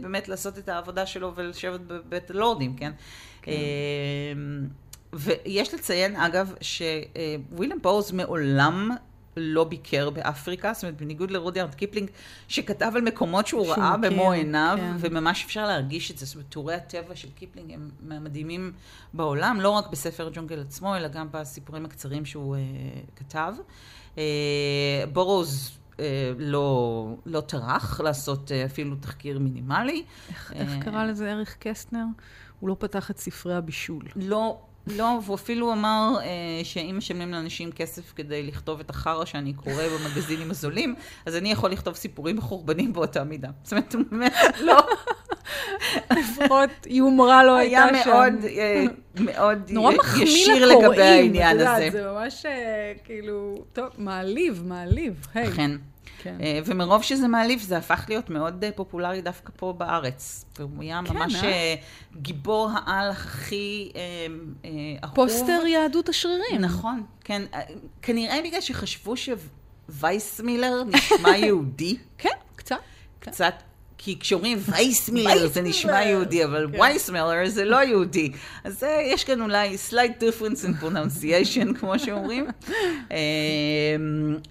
באמת 0.00 0.28
לעשות 0.28 0.58
את 0.58 0.68
העבודה 0.68 1.06
שלו 1.06 1.32
ולשבת 1.36 1.80
בבית 1.80 2.30
הלורדים, 2.30 2.76
כן? 2.76 2.92
כן. 3.42 3.50
אה, 3.52 3.56
ויש 5.12 5.74
לציין, 5.74 6.16
אגב, 6.16 6.54
שוויליאם 6.60 7.78
בורוז 7.82 8.12
מעולם 8.12 8.90
לא 9.36 9.64
ביקר 9.64 10.10
באפריקה, 10.10 10.72
זאת 10.72 10.82
אומרת, 10.82 10.96
בניגוד 10.96 11.30
לרודיארד 11.30 11.74
קיפלינג, 11.74 12.10
שכתב 12.48 12.92
על 12.94 13.00
מקומות 13.00 13.46
שהוא 13.46 13.66
ראה 13.66 13.96
והכיר, 13.96 14.10
במו 14.10 14.32
עיניו, 14.32 14.78
כן. 14.80 14.96
וממש 14.98 15.44
אפשר 15.44 15.66
להרגיש 15.66 16.10
את 16.10 16.18
זה. 16.18 16.26
זאת 16.26 16.34
אומרת, 16.34 16.50
תיאורי 16.50 16.74
הטבע 16.74 17.16
של 17.16 17.28
קיפלינג 17.34 17.72
הם 17.72 17.90
מהמדהימים 18.00 18.72
בעולם, 19.14 19.60
לא 19.60 19.70
רק 19.70 19.90
בספר 19.90 20.30
ג'ונגל 20.32 20.60
עצמו, 20.60 20.96
אלא 20.96 21.08
גם 21.08 21.28
בסיפורים 21.30 21.84
הקצרים 21.84 22.24
שהוא 22.24 22.56
אה, 22.56 22.60
כתב. 23.16 23.54
אה, 24.18 25.04
בורוז 25.12 25.80
אה, 26.00 26.32
לא, 26.38 27.06
לא 27.26 27.40
טרח 27.40 28.00
לעשות 28.00 28.52
אה, 28.52 28.64
אפילו 28.64 28.96
תחקיר 28.96 29.38
מינימלי. 29.38 30.04
איך, 30.28 30.52
איך 30.56 30.70
אה, 30.70 30.80
קרא 30.80 31.04
לזה 31.04 31.32
אריך 31.32 31.56
קסטנר? 31.58 32.04
הוא 32.60 32.68
לא 32.68 32.76
פתח 32.78 33.10
את 33.10 33.18
ספרי 33.18 33.54
הבישול. 33.54 34.02
לא, 34.16 34.58
לא, 34.86 35.18
והוא 35.24 35.34
אפילו 35.34 35.72
אמר 35.72 36.16
אה, 36.22 36.64
שאם 36.64 36.94
משלמים 36.98 37.32
לאנשים 37.32 37.72
כסף 37.72 38.12
כדי 38.16 38.42
לכתוב 38.42 38.80
את 38.80 38.90
החרא 38.90 39.24
שאני 39.24 39.52
קורא 39.52 39.82
במגזינים 39.88 40.50
הזולים, 40.50 40.94
אז 41.26 41.36
אני 41.36 41.52
יכול 41.52 41.70
לכתוב 41.70 41.94
סיפורים 41.94 42.36
מחורבנים 42.36 42.92
באותה 42.92 43.24
מידה. 43.24 43.48
זאת 43.62 43.72
אומרת, 43.72 43.94
הוא 43.94 44.02
באמת 44.10 44.32
לא, 44.60 44.78
לפחות 46.18 46.70
יומרה 46.86 47.44
לא 47.44 47.56
הייתה 47.56 47.84
היה 47.84 48.04
שם. 48.04 48.10
מאוד, 48.10 48.44
אה, 48.44 48.84
מאוד 49.20 49.58
נורא 49.70 49.92
ישיר 50.22 50.66
לקוראים, 50.66 50.90
לגבי 50.90 51.02
העניין 51.02 51.60
הזה. 51.60 51.88
זה 51.92 52.02
ממש 52.02 52.46
אה, 52.46 52.92
כאילו, 53.04 53.64
טוב, 53.72 53.88
מעליב, 53.98 54.62
מעליב, 54.66 55.26
היי. 55.34 55.48
אכן. 55.48 55.70
כן. 56.18 56.36
אה, 56.40 56.60
ומרוב 56.66 57.02
שזה 57.02 57.28
מעליב, 57.28 57.60
זה 57.60 57.76
הפך 57.78 58.04
להיות 58.08 58.30
מאוד 58.30 58.64
אה, 58.64 58.72
פופולרי 58.72 59.22
דווקא 59.22 59.52
פה 59.56 59.74
בארץ. 59.78 60.44
והוא 60.58 60.82
היה 60.82 61.00
כן, 61.06 61.14
ממש 61.16 61.34
אה? 61.34 61.48
אה, 61.48 61.74
גיבור 62.16 62.70
העל 62.74 63.10
הכי 63.10 63.92
אה, 63.94 64.00
אה, 64.64 64.70
אהוב. 65.04 65.14
פוסטר 65.14 65.66
יהדות 65.66 66.08
השרירים. 66.08 66.60
נכון, 66.60 67.02
כן. 67.24 67.42
אה, 67.54 67.60
כנראה 68.02 68.38
בגלל 68.44 68.60
שחשבו 68.60 69.14
שווייסמילר 69.16 70.84
נשמע 70.84 71.36
יהודי, 71.46 71.96
כן, 72.18 72.28
קצת. 72.56 72.76
כן. 73.20 73.30
קצת, 73.30 73.54
כי 74.02 74.18
כשאומרים 74.18 74.58
וייסמילר 74.66 75.48
זה 75.48 75.62
נשמע 75.62 76.02
יהודי, 76.02 76.44
אבל 76.44 76.68
כן. 76.72 76.80
וייסמלר 76.80 77.48
זה 77.48 77.64
לא 77.64 77.76
יהודי. 77.76 78.32
אז 78.64 78.84
אה, 78.84 79.02
יש 79.02 79.24
כאן 79.24 79.40
אולי 79.40 79.76
slight 79.90 80.22
difference 80.22 80.64
in 80.64 80.82
pronunciation, 80.84 81.74
כמו 81.80 81.98
שאומרים. 81.98 82.46
אה, 83.10 83.16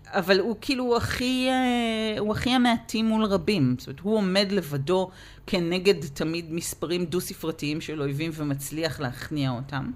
אבל 0.07 0.39
הוא 0.39 0.55
כאילו 0.61 0.97
הכי, 0.97 1.47
אה, 1.49 2.19
הוא 2.19 2.31
הכי 2.31 2.49
המעטים 2.49 3.05
מול 3.05 3.25
רבים. 3.25 3.75
זאת 3.77 3.87
אומרת, 3.87 3.99
הוא 3.99 4.17
עומד 4.17 4.51
לבדו 4.51 5.09
כנגד 5.47 6.05
תמיד 6.13 6.45
מספרים 6.53 7.05
דו-ספרתיים 7.05 7.81
של 7.81 8.01
אויבים 8.01 8.31
ומצליח 8.33 8.99
להכניע 8.99 9.51
אותם. 9.51 9.91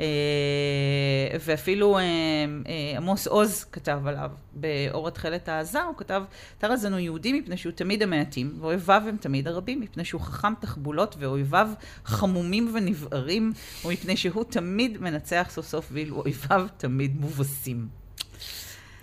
אה, 0.00 1.38
ואפילו 1.46 1.98
אה, 1.98 2.02
אה, 2.02 2.96
עמוס 2.96 3.26
עוז 3.26 3.64
כתב 3.72 4.00
עליו 4.06 4.30
באור 4.52 5.08
התכלת 5.08 5.48
העזה, 5.48 5.82
הוא 5.82 5.94
כתב, 5.96 6.22
טרזן 6.58 6.92
הוא 6.92 7.00
יהודי 7.00 7.32
מפני 7.32 7.56
שהוא 7.56 7.72
תמיד 7.72 8.02
המעטים, 8.02 8.56
ואויביו 8.60 9.02
הם 9.06 9.16
תמיד 9.16 9.48
הרבים, 9.48 9.80
מפני 9.80 10.04
שהוא 10.04 10.20
חכם 10.20 10.52
תחבולות, 10.60 11.16
ואויביו 11.18 11.68
חמומים 12.04 12.70
ונבערים, 12.74 13.52
ומפני 13.84 14.16
שהוא 14.16 14.44
תמיד 14.44 15.00
מנצח 15.00 15.48
סוף 15.50 15.66
סוף, 15.66 15.88
ואילו 15.92 16.16
אויביו 16.16 16.66
תמיד 16.76 17.20
מובסים. 17.20 17.88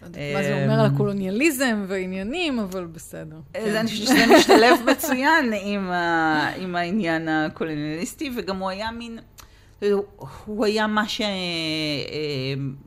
לא 0.01 0.07
מה 0.07 0.43
זה 0.43 0.63
אומר 0.63 0.79
על 0.79 0.85
הקולוניאליזם 0.85 1.85
ועניינים, 1.87 2.59
אבל 2.59 2.85
בסדר. 2.85 3.35
זה 3.63 3.79
אני 3.79 3.89
חושבת 3.89 4.07
שזה 4.07 4.25
משתלב 4.37 4.79
מצוין 4.91 5.53
עם 6.57 6.75
העניין 6.75 7.27
הקולוניאליסטי, 7.27 8.31
וגם 8.35 8.59
הוא 8.59 8.69
היה 8.69 8.91
מין, 8.91 9.19
הוא 10.45 10.65
היה 10.65 10.87
מה 10.87 11.03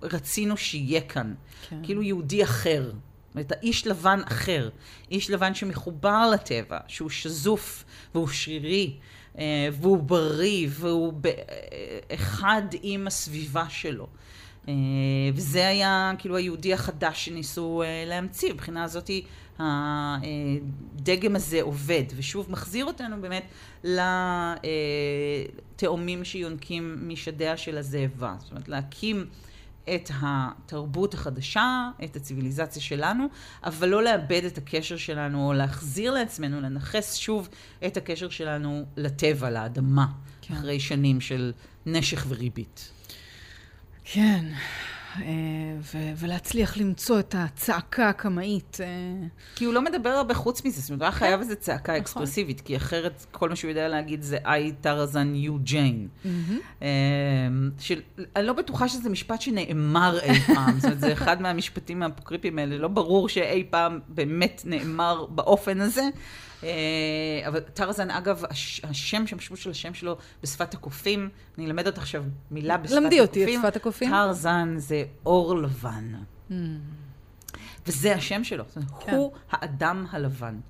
שרצינו 0.03 0.57
שיהיה 0.57 1.00
כאן. 1.00 1.35
כן. 1.68 1.81
כאילו 1.83 2.03
יהודי 2.03 2.44
אחר. 2.44 2.83
זאת 2.85 3.35
אומרת, 3.35 3.53
האיש 3.53 3.87
לבן 3.87 4.20
אחר. 4.24 4.68
איש 5.11 5.31
לבן 5.31 5.55
שמחובר 5.55 6.31
לטבע, 6.35 6.79
שהוא 6.87 7.11
שזוף 7.11 7.85
והוא 8.14 8.29
שרירי. 8.29 8.96
אה, 9.38 9.68
והוא 9.72 9.98
בריא, 9.98 10.68
והוא 10.70 11.12
אחד 12.14 12.62
עם 12.83 13.07
הסביבה 13.07 13.64
שלו. 13.68 14.07
אה, 14.68 14.74
וזה 15.35 15.68
היה 15.68 16.12
כאילו 16.18 16.37
היהודי 16.37 16.74
החדש 16.74 17.24
שניסו 17.24 17.83
אה, 17.83 18.05
להמציא. 18.07 18.53
מבחינה 18.53 18.85
הזאת 18.85 19.11
הדגם 19.61 21.37
הזה 21.37 21.62
עובד, 21.62 22.05
ושוב 22.16 22.51
מחזיר 22.51 22.85
אותנו 22.85 23.16
באמת 23.20 23.44
לתאומים 25.75 26.25
שיונקים 26.25 27.09
משדיה 27.09 27.57
של 27.57 27.79
הזאבה. 27.79 28.35
זאת 28.38 28.51
אומרת, 28.51 28.68
להקים 28.68 29.27
את 29.94 30.11
התרבות 30.20 31.14
החדשה, 31.14 31.90
את 32.05 32.16
הציוויליזציה 32.16 32.83
שלנו, 32.83 33.27
אבל 33.64 33.88
לא 33.88 34.03
לאבד 34.03 34.44
את 34.46 34.59
הקשר 34.59 34.96
שלנו, 34.96 35.49
או 35.49 35.53
להחזיר 35.53 36.12
לעצמנו, 36.12 36.61
לנכס 36.61 37.14
שוב 37.14 37.49
את 37.87 37.96
הקשר 37.96 38.29
שלנו 38.29 38.85
לטבע, 38.96 39.51
לאדמה, 39.51 40.07
כן. 40.42 40.55
אחרי 40.55 40.81
שנים 40.81 41.20
של 41.20 41.53
נשך 41.87 42.27
וריבית. 42.29 42.90
כן, 44.05 44.44
ו- 45.81 46.12
ולהצליח 46.16 46.77
למצוא 46.77 47.18
את 47.18 47.35
הצעקה 47.38 48.09
הקמאית. 48.09 48.79
כי 49.55 49.64
הוא 49.64 49.75
לא 49.75 49.83
מדבר 49.83 50.09
הרבה 50.09 50.35
חוץ 50.35 50.64
מזה, 50.64 50.81
זאת 50.81 50.90
אומרת, 50.90 51.01
הוא 51.01 51.07
היה 51.07 51.12
חייב 51.12 51.40
איזו 51.40 51.57
צעקה 51.57 51.96
אקספרסיבית, 51.96 52.61
כי 52.61 52.77
אחרת 52.77 53.27
כל 53.31 53.49
מה 53.49 53.57
שהוא 53.57 53.68
יודע 53.68 53.88
להגיד 53.88 54.23
זה 54.23 54.38
I 54.44 54.73
טרזן 54.81 55.35
יו 55.35 55.59
ג'יין. 55.59 56.09
אני 58.37 58.46
לא 58.46 58.53
בטוחה 58.53 58.88
שזה 58.88 59.11
משפט 59.11 59.40
שנאמר 59.40 60.18
אי 60.23 60.40
פעם, 60.40 60.75
זאת 60.77 60.85
אומרת, 60.85 61.01
זה 61.01 61.12
אחד 61.12 61.42
מהמשפטים 61.42 62.03
האפוקריפיים 62.03 62.59
האלה, 62.59 62.79
לא 62.79 62.88
ברור 62.88 63.29
שאי 63.29 63.64
פעם 63.70 63.99
באמת 64.09 64.62
נאמר 64.64 65.27
באופן 65.27 65.81
הזה. 65.81 66.03
אבל 67.46 67.61
טרזן, 67.61 68.11
אגב, 68.11 68.44
השם, 68.85 69.25
המשמעות 69.33 69.61
של 69.61 69.70
השם 69.70 69.94
שלו 69.94 70.16
בשפת 70.42 70.75
הקופים, 70.75 71.29
אני 71.59 71.66
אלמד 71.66 71.87
אותך 71.87 71.99
עכשיו 71.99 72.25
מילה 72.51 72.77
בשפת 72.77 72.92
הקופים. 72.92 73.05
למדי 73.05 73.20
אותי 73.20 73.44
את 73.44 73.61
שפת 73.61 73.77
הקופים. 73.77 74.11
טרזן 74.11 74.75
זה 74.79 75.05
אור 75.27 75.57
לבן. 75.57 76.14
וזה 77.87 78.14
השם 78.14 78.44
שלו. 78.44 78.64
כן. 79.01 79.14
הוא 79.14 79.33
האדם 79.51 80.07
הלבן. 80.11 80.61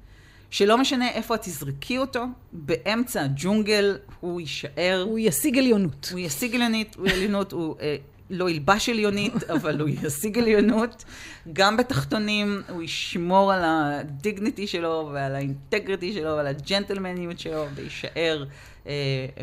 שלא 0.51 0.79
משנה 0.79 1.11
איפה 1.11 1.35
את 1.35 1.43
תזרקי 1.43 1.99
אותו, 1.99 2.25
באמצע 2.53 3.23
הג'ונגל 3.23 3.99
הוא 4.21 4.41
יישאר. 4.41 5.05
הוא 5.09 5.19
ישיג 5.19 5.59
עליונות. 5.59 6.09
הוא 6.13 6.19
ישיג 6.21 6.55
עליונות, 6.55 6.95
הוא 6.95 7.09
עליונות, 7.09 7.53
הוא 7.53 7.77
אה, 7.81 7.97
לא 8.31 8.51
ילבש 8.51 8.89
עליונית, 8.89 9.51
אבל 9.55 9.81
הוא 9.81 9.89
ישיג 9.89 10.39
עליונות. 10.39 11.05
גם 11.53 11.77
בתחתונים, 11.77 12.63
הוא 12.69 12.83
ישמור 12.83 13.53
על 13.53 13.63
הדיגניטי 13.65 14.67
שלו, 14.67 15.11
ועל 15.13 15.35
האינטגריטי 15.35 16.13
שלו, 16.13 16.37
ועל 16.37 16.47
הג'נטלמניות 16.47 17.39
שלו, 17.39 17.67
ויישאר 17.75 18.45
אה, 18.87 18.93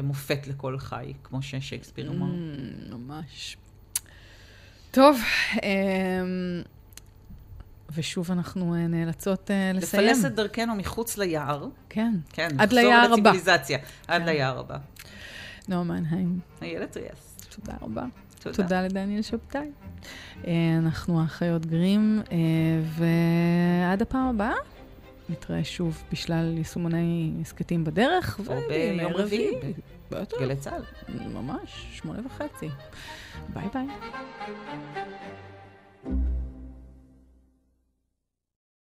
מופת 0.03 0.47
לכל 0.47 0.79
חי, 0.79 1.13
כמו 1.23 1.41
ששייקספיר 1.41 2.09
אמר. 2.09 2.25
Mm, 2.25 2.93
ממש. 2.95 3.57
טוב, 4.91 5.19
אה, 5.63 5.69
ושוב 7.95 8.31
אנחנו 8.31 8.75
נאלצות 8.89 9.49
uh, 9.49 9.77
לסיים. 9.77 10.03
לפלס 10.03 10.25
את 10.25 10.35
דרכנו 10.35 10.75
מחוץ 10.75 11.17
ליער. 11.17 11.67
כן. 11.89 12.13
כן, 12.29 12.47
עד 12.57 12.73
ליער 12.73 13.13
הבא. 13.13 13.31
עד 14.07 14.21
כן. 14.21 14.25
ליער 14.25 14.59
הבא. 14.59 14.77
נועה 15.67 15.83
מנהיים. 15.83 16.39
איילת 16.61 16.97
ריאס. 16.97 17.37
תודה 17.55 17.77
רבה. 17.81 18.05
תודה. 18.51 18.63
תודה 18.63 18.81
לדניאל 18.81 19.21
שבתאי. 19.21 19.69
אנחנו 20.77 21.21
האחיות 21.21 21.65
גרים, 21.65 22.21
ועד 22.97 24.01
הפעם 24.01 24.27
הבאה 24.27 24.53
נתראה 25.29 25.63
שוב 25.63 26.03
בשלל 26.11 26.57
יישומוני 26.57 27.31
הסכתים 27.41 27.83
בדרך. 27.83 28.39
או 28.47 28.55
ביום 28.97 29.13
רביעי. 29.13 29.59
בטח. 30.11 30.37
גלי 30.41 30.55
צה"ל. 30.55 30.83
ממש, 31.33 31.87
שמונה 31.91 32.19
וחצי. 32.25 32.69
ביי 33.53 33.65
ביי. 33.73 33.87